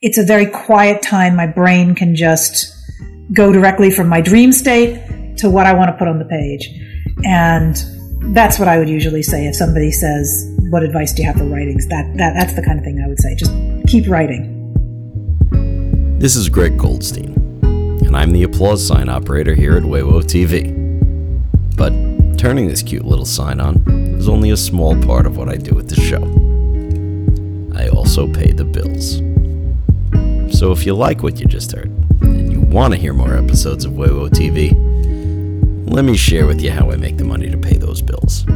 It's 0.00 0.16
a 0.16 0.24
very 0.24 0.46
quiet 0.46 1.02
time. 1.02 1.36
My 1.36 1.46
brain 1.46 1.94
can 1.94 2.16
just 2.16 2.74
go 3.32 3.52
directly 3.52 3.90
from 3.90 4.08
my 4.08 4.22
dream 4.22 4.50
state 4.50 5.36
to 5.36 5.50
what 5.50 5.66
I 5.66 5.74
want 5.74 5.90
to 5.90 5.96
put 5.96 6.08
on 6.08 6.18
the 6.18 6.24
page, 6.24 6.68
and 7.24 7.76
that's 8.34 8.58
what 8.58 8.66
I 8.66 8.78
would 8.78 8.88
usually 8.88 9.22
say 9.22 9.46
if 9.46 9.54
somebody 9.54 9.92
says, 9.92 10.50
"What 10.70 10.82
advice 10.82 11.12
do 11.12 11.22
you 11.22 11.28
have 11.28 11.36
for 11.36 11.44
writings?" 11.44 11.86
That 11.88 12.16
that 12.16 12.32
that's 12.34 12.54
the 12.54 12.62
kind 12.62 12.78
of 12.78 12.84
thing 12.84 13.02
I 13.04 13.08
would 13.08 13.20
say. 13.20 13.34
Just 13.34 13.52
keep 13.86 14.08
writing. 14.08 14.56
This 16.18 16.34
is 16.34 16.48
Greg 16.48 16.78
Goldstein, 16.78 17.34
and 18.06 18.16
I'm 18.16 18.30
the 18.32 18.42
applause 18.42 18.86
sign 18.86 19.10
operator 19.10 19.54
here 19.54 19.76
at 19.76 19.82
Waywo 19.82 20.22
TV. 20.24 20.72
But 21.76 21.92
turning 22.40 22.68
this 22.68 22.82
cute 22.82 23.04
little 23.04 23.26
sign 23.26 23.60
on 23.60 23.76
is 24.18 24.26
only 24.26 24.48
a 24.50 24.56
small 24.56 24.98
part 25.02 25.26
of 25.26 25.36
what 25.36 25.50
I 25.50 25.56
do 25.56 25.74
with 25.74 25.90
the 25.90 26.00
show. 26.00 26.22
I 27.78 27.88
also 27.88 28.26
pay 28.32 28.52
the 28.52 28.64
bills. 28.64 29.18
So 30.58 30.72
if 30.72 30.86
you 30.86 30.94
like 30.94 31.22
what 31.22 31.38
you 31.38 31.44
just 31.44 31.70
heard, 31.72 31.90
and 32.22 32.50
you 32.50 32.62
want 32.62 32.94
to 32.94 32.98
hear 32.98 33.12
more 33.12 33.36
episodes 33.36 33.84
of 33.84 33.92
Waywo 33.92 34.30
TV, 34.30 34.72
let 35.92 36.06
me 36.06 36.16
share 36.16 36.46
with 36.46 36.62
you 36.62 36.70
how 36.70 36.90
I 36.90 36.96
make 36.96 37.18
the 37.18 37.24
money 37.24 37.50
to 37.50 37.58
pay 37.58 37.76
those 37.76 38.00
bills. 38.00 38.46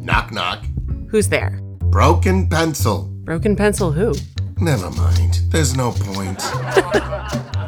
Knock 0.00 0.32
knock. 0.32 0.64
Who's 1.08 1.28
there? 1.28 1.60
Broken 1.90 2.48
pencil. 2.48 3.02
Broken 3.24 3.54
pencil 3.54 3.92
who? 3.92 4.14
Never 4.56 4.90
mind. 4.92 5.42
There's 5.50 5.76
no 5.76 5.92
point. 5.94 6.40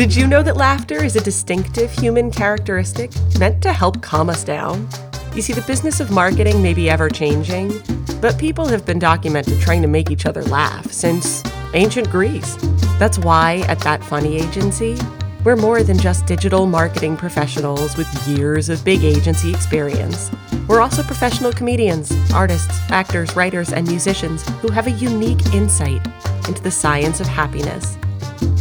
Did 0.00 0.16
you 0.16 0.26
know 0.26 0.42
that 0.42 0.56
laughter 0.56 1.04
is 1.04 1.14
a 1.14 1.20
distinctive 1.20 1.92
human 1.92 2.30
characteristic 2.30 3.10
meant 3.38 3.62
to 3.62 3.70
help 3.70 4.00
calm 4.00 4.30
us 4.30 4.42
down? 4.42 4.88
You 5.34 5.42
see, 5.42 5.52
the 5.52 5.60
business 5.60 6.00
of 6.00 6.10
marketing 6.10 6.62
may 6.62 6.72
be 6.72 6.88
ever 6.88 7.10
changing, 7.10 7.82
but 8.18 8.38
people 8.38 8.66
have 8.66 8.86
been 8.86 8.98
documented 8.98 9.60
trying 9.60 9.82
to 9.82 9.88
make 9.88 10.10
each 10.10 10.24
other 10.24 10.42
laugh 10.44 10.90
since 10.90 11.42
ancient 11.74 12.10
Greece. 12.10 12.56
That's 12.98 13.18
why 13.18 13.62
at 13.68 13.80
That 13.80 14.02
Funny 14.02 14.38
Agency, 14.38 14.96
we're 15.44 15.54
more 15.54 15.82
than 15.82 15.98
just 15.98 16.24
digital 16.24 16.64
marketing 16.64 17.18
professionals 17.18 17.98
with 17.98 18.08
years 18.26 18.70
of 18.70 18.82
big 18.82 19.04
agency 19.04 19.50
experience. 19.50 20.30
We're 20.66 20.80
also 20.80 21.02
professional 21.02 21.52
comedians, 21.52 22.10
artists, 22.32 22.74
actors, 22.90 23.36
writers, 23.36 23.70
and 23.70 23.86
musicians 23.86 24.48
who 24.60 24.70
have 24.70 24.86
a 24.86 24.92
unique 24.92 25.44
insight 25.52 26.00
into 26.48 26.62
the 26.62 26.70
science 26.70 27.20
of 27.20 27.26
happiness. 27.26 27.98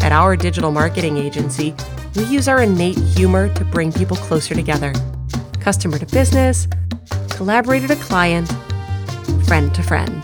At 0.01 0.11
our 0.11 0.35
digital 0.35 0.71
marketing 0.71 1.17
agency, 1.17 1.75
we 2.15 2.23
use 2.25 2.47
our 2.47 2.63
innate 2.63 2.97
humor 2.97 3.53
to 3.53 3.65
bring 3.65 3.91
people 3.91 4.17
closer 4.17 4.55
together 4.55 4.93
customer 5.59 5.99
to 5.99 6.05
business, 6.07 6.67
collaborator 7.29 7.87
to 7.87 7.95
client, 7.97 8.47
friend 9.45 9.73
to 9.75 9.83
friend. 9.83 10.23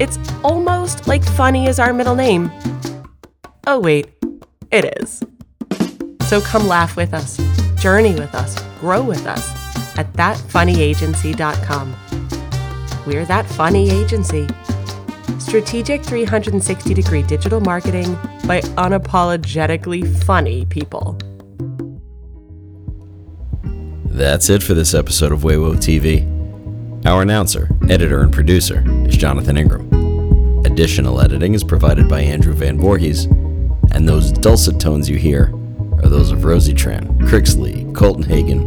It's 0.00 0.18
almost 0.42 1.06
like 1.06 1.22
funny 1.24 1.66
is 1.66 1.78
our 1.78 1.92
middle 1.92 2.14
name. 2.14 2.50
Oh, 3.66 3.78
wait, 3.78 4.08
it 4.70 4.96
is. 4.98 5.22
So 6.28 6.40
come 6.40 6.66
laugh 6.66 6.96
with 6.96 7.12
us, 7.14 7.36
journey 7.80 8.14
with 8.14 8.34
us, 8.34 8.60
grow 8.80 9.02
with 9.02 9.26
us 9.26 9.50
at 9.98 10.12
thatfunnyagency.com. 10.14 11.96
we're 13.06 13.24
that 13.26 13.46
funny 13.46 13.90
agency. 13.90 14.48
Strategic 15.38 16.04
360 16.04 16.94
degree 16.94 17.22
digital 17.22 17.60
marketing 17.60 18.14
by 18.46 18.60
unapologetically 18.76 20.06
funny 20.24 20.64
people. 20.66 21.18
That's 24.06 24.50
it 24.50 24.62
for 24.62 24.74
this 24.74 24.94
episode 24.94 25.32
of 25.32 25.40
Waywo 25.40 25.76
TV. 25.76 26.26
Our 27.06 27.22
announcer, 27.22 27.68
editor, 27.88 28.22
and 28.22 28.32
producer 28.32 28.84
is 29.06 29.16
Jonathan 29.16 29.56
Ingram. 29.56 30.64
Additional 30.64 31.20
editing 31.20 31.54
is 31.54 31.64
provided 31.64 32.08
by 32.08 32.20
Andrew 32.20 32.52
Van 32.52 32.78
Voorhees, 32.78 33.24
and 33.92 34.08
those 34.08 34.32
dulcet 34.32 34.80
tones 34.80 35.08
you 35.08 35.16
hear 35.16 35.52
are 36.02 36.08
those 36.08 36.30
of 36.30 36.44
Rosie 36.44 36.74
Tran, 36.74 37.18
Crix 37.20 37.58
Lee, 37.58 37.90
Colton 37.92 38.22
Hagen, 38.22 38.60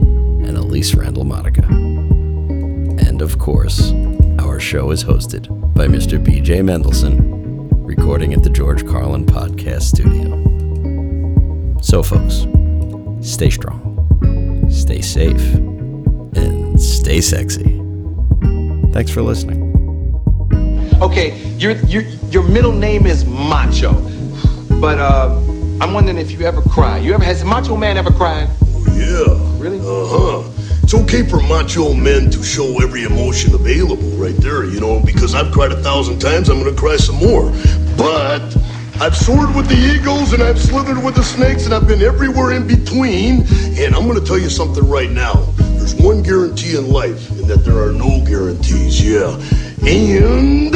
and 0.45 0.57
Elise 0.57 0.93
Randall 0.95 1.23
Monica. 1.23 1.63
And 1.65 3.21
of 3.21 3.39
course, 3.39 3.93
our 4.39 4.59
show 4.59 4.91
is 4.91 5.03
hosted 5.03 5.47
by 5.75 5.87
Mr. 5.87 6.17
BJ 6.17 6.61
Mendelson, 6.63 7.19
recording 7.85 8.33
at 8.33 8.41
the 8.43 8.49
George 8.49 8.87
Carlin 8.87 9.25
Podcast 9.25 9.81
Studio. 9.83 10.31
So, 11.81 12.01
folks, 12.01 12.45
stay 13.21 13.49
strong, 13.49 14.69
stay 14.71 15.01
safe, 15.01 15.53
and 15.55 16.81
stay 16.81 17.19
sexy. 17.19 17.81
Thanks 18.93 19.11
for 19.11 19.21
listening. 19.21 19.73
Okay, 21.01 21.37
your 21.57 21.73
your 21.87 22.03
your 22.29 22.43
middle 22.43 22.71
name 22.71 23.05
is 23.05 23.25
Macho, 23.25 23.91
but 24.79 24.97
uh, 24.97 25.35
I'm 25.81 25.93
wondering 25.93 26.17
if 26.17 26.31
you 26.31 26.45
ever 26.45 26.61
cry. 26.61 26.99
You 26.99 27.13
ever 27.13 27.25
has 27.25 27.43
Macho 27.43 27.75
Man 27.75 27.97
ever 27.97 28.11
cried? 28.11 28.47
Yeah. 28.93 29.25
Really? 29.59 29.79
Uh 29.79 29.83
huh. 30.07 30.54
It's 30.85 30.93
okay 30.93 31.27
for 31.27 31.41
macho 31.41 31.95
men 31.95 32.29
to 32.29 32.43
show 32.43 32.79
every 32.79 33.05
emotion 33.05 33.55
available 33.55 34.07
right 34.17 34.37
there, 34.37 34.65
you 34.65 34.79
know, 34.79 34.99
because 34.99 35.33
I've 35.33 35.51
cried 35.51 35.71
a 35.71 35.81
thousand 35.81 36.19
times, 36.19 36.47
I'm 36.47 36.59
gonna 36.59 36.75
cry 36.75 36.95
some 36.95 37.15
more. 37.15 37.49
But 37.97 38.55
I've 39.01 39.17
soared 39.17 39.55
with 39.55 39.67
the 39.67 39.75
eagles 39.75 40.33
and 40.33 40.43
I've 40.43 40.61
slithered 40.61 41.03
with 41.03 41.15
the 41.15 41.23
snakes 41.23 41.65
and 41.65 41.73
I've 41.73 41.87
been 41.87 42.03
everywhere 42.03 42.51
in 42.51 42.67
between. 42.67 43.47
And 43.79 43.95
I'm 43.95 44.07
gonna 44.07 44.21
tell 44.21 44.37
you 44.37 44.51
something 44.51 44.87
right 44.87 45.09
now. 45.09 45.45
There's 45.57 45.95
one 45.95 46.21
guarantee 46.21 46.77
in 46.77 46.91
life, 46.91 47.31
and 47.31 47.45
that 47.45 47.65
there 47.65 47.81
are 47.81 47.91
no 47.91 48.23
guarantees, 48.23 49.03
yeah. 49.03 49.41
And 49.87 50.75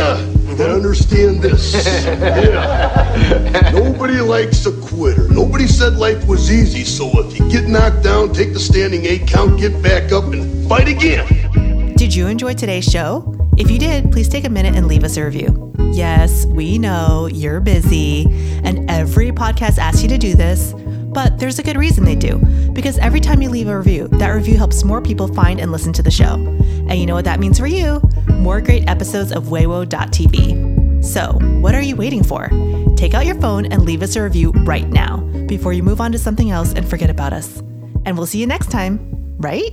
uh, 0.59 0.73
understand 0.73 1.41
this. 1.41 1.73
yeah. 2.05 3.71
Nobody 3.73 4.19
likes 4.21 4.65
a 4.65 4.71
quitter. 4.81 5.27
Nobody 5.29 5.67
said 5.67 5.95
life 5.95 6.25
was 6.27 6.51
easy, 6.51 6.83
so 6.83 7.09
if 7.19 7.39
you 7.39 7.49
get 7.49 7.67
knocked 7.67 8.03
down, 8.03 8.33
take 8.33 8.53
the 8.53 8.59
standing 8.59 9.05
eight 9.05 9.27
count, 9.27 9.59
get 9.59 9.81
back 9.81 10.11
up, 10.11 10.25
and 10.25 10.67
fight 10.67 10.87
again. 10.87 11.95
Did 11.95 12.13
you 12.13 12.27
enjoy 12.27 12.53
today's 12.53 12.85
show? 12.85 13.35
If 13.57 13.69
you 13.69 13.77
did, 13.77 14.11
please 14.11 14.29
take 14.29 14.45
a 14.45 14.49
minute 14.49 14.75
and 14.75 14.87
leave 14.87 15.03
us 15.03 15.17
a 15.17 15.23
review. 15.23 15.73
Yes, 15.91 16.45
we 16.45 16.77
know 16.77 17.27
you're 17.31 17.59
busy, 17.59 18.25
and 18.63 18.89
every 18.89 19.31
podcast 19.31 19.77
asks 19.77 20.01
you 20.01 20.09
to 20.09 20.17
do 20.17 20.33
this, 20.33 20.73
but 21.13 21.39
there's 21.39 21.59
a 21.59 21.63
good 21.63 21.77
reason 21.77 22.05
they 22.05 22.15
do. 22.15 22.37
Because 22.73 22.97
every 22.99 23.19
time 23.19 23.41
you 23.41 23.49
leave 23.49 23.67
a 23.67 23.77
review, 23.77 24.07
that 24.09 24.29
review 24.29 24.57
helps 24.57 24.83
more 24.83 25.01
people 25.01 25.27
find 25.33 25.59
and 25.59 25.71
listen 25.71 25.93
to 25.93 26.03
the 26.03 26.11
show. 26.11 26.35
And 26.35 26.93
you 26.93 27.05
know 27.05 27.15
what 27.15 27.25
that 27.25 27.39
means 27.39 27.59
for 27.59 27.67
you? 27.67 28.01
More 28.27 28.61
great 28.61 28.87
episodes 28.87 29.31
of 29.31 29.45
Waywo.tv. 29.45 31.03
So, 31.03 31.33
what 31.61 31.75
are 31.75 31.81
you 31.81 31.95
waiting 31.95 32.23
for? 32.23 32.49
Take 32.95 33.13
out 33.13 33.25
your 33.25 33.39
phone 33.39 33.65
and 33.65 33.83
leave 33.83 34.03
us 34.03 34.15
a 34.15 34.23
review 34.23 34.51
right 34.51 34.87
now 34.87 35.17
before 35.47 35.73
you 35.73 35.83
move 35.83 36.01
on 36.01 36.11
to 36.11 36.19
something 36.19 36.51
else 36.51 36.73
and 36.73 36.87
forget 36.87 37.09
about 37.09 37.33
us. 37.33 37.59
And 38.05 38.17
we'll 38.17 38.27
see 38.27 38.39
you 38.39 38.47
next 38.47 38.69
time, 38.69 38.99
right? 39.37 39.71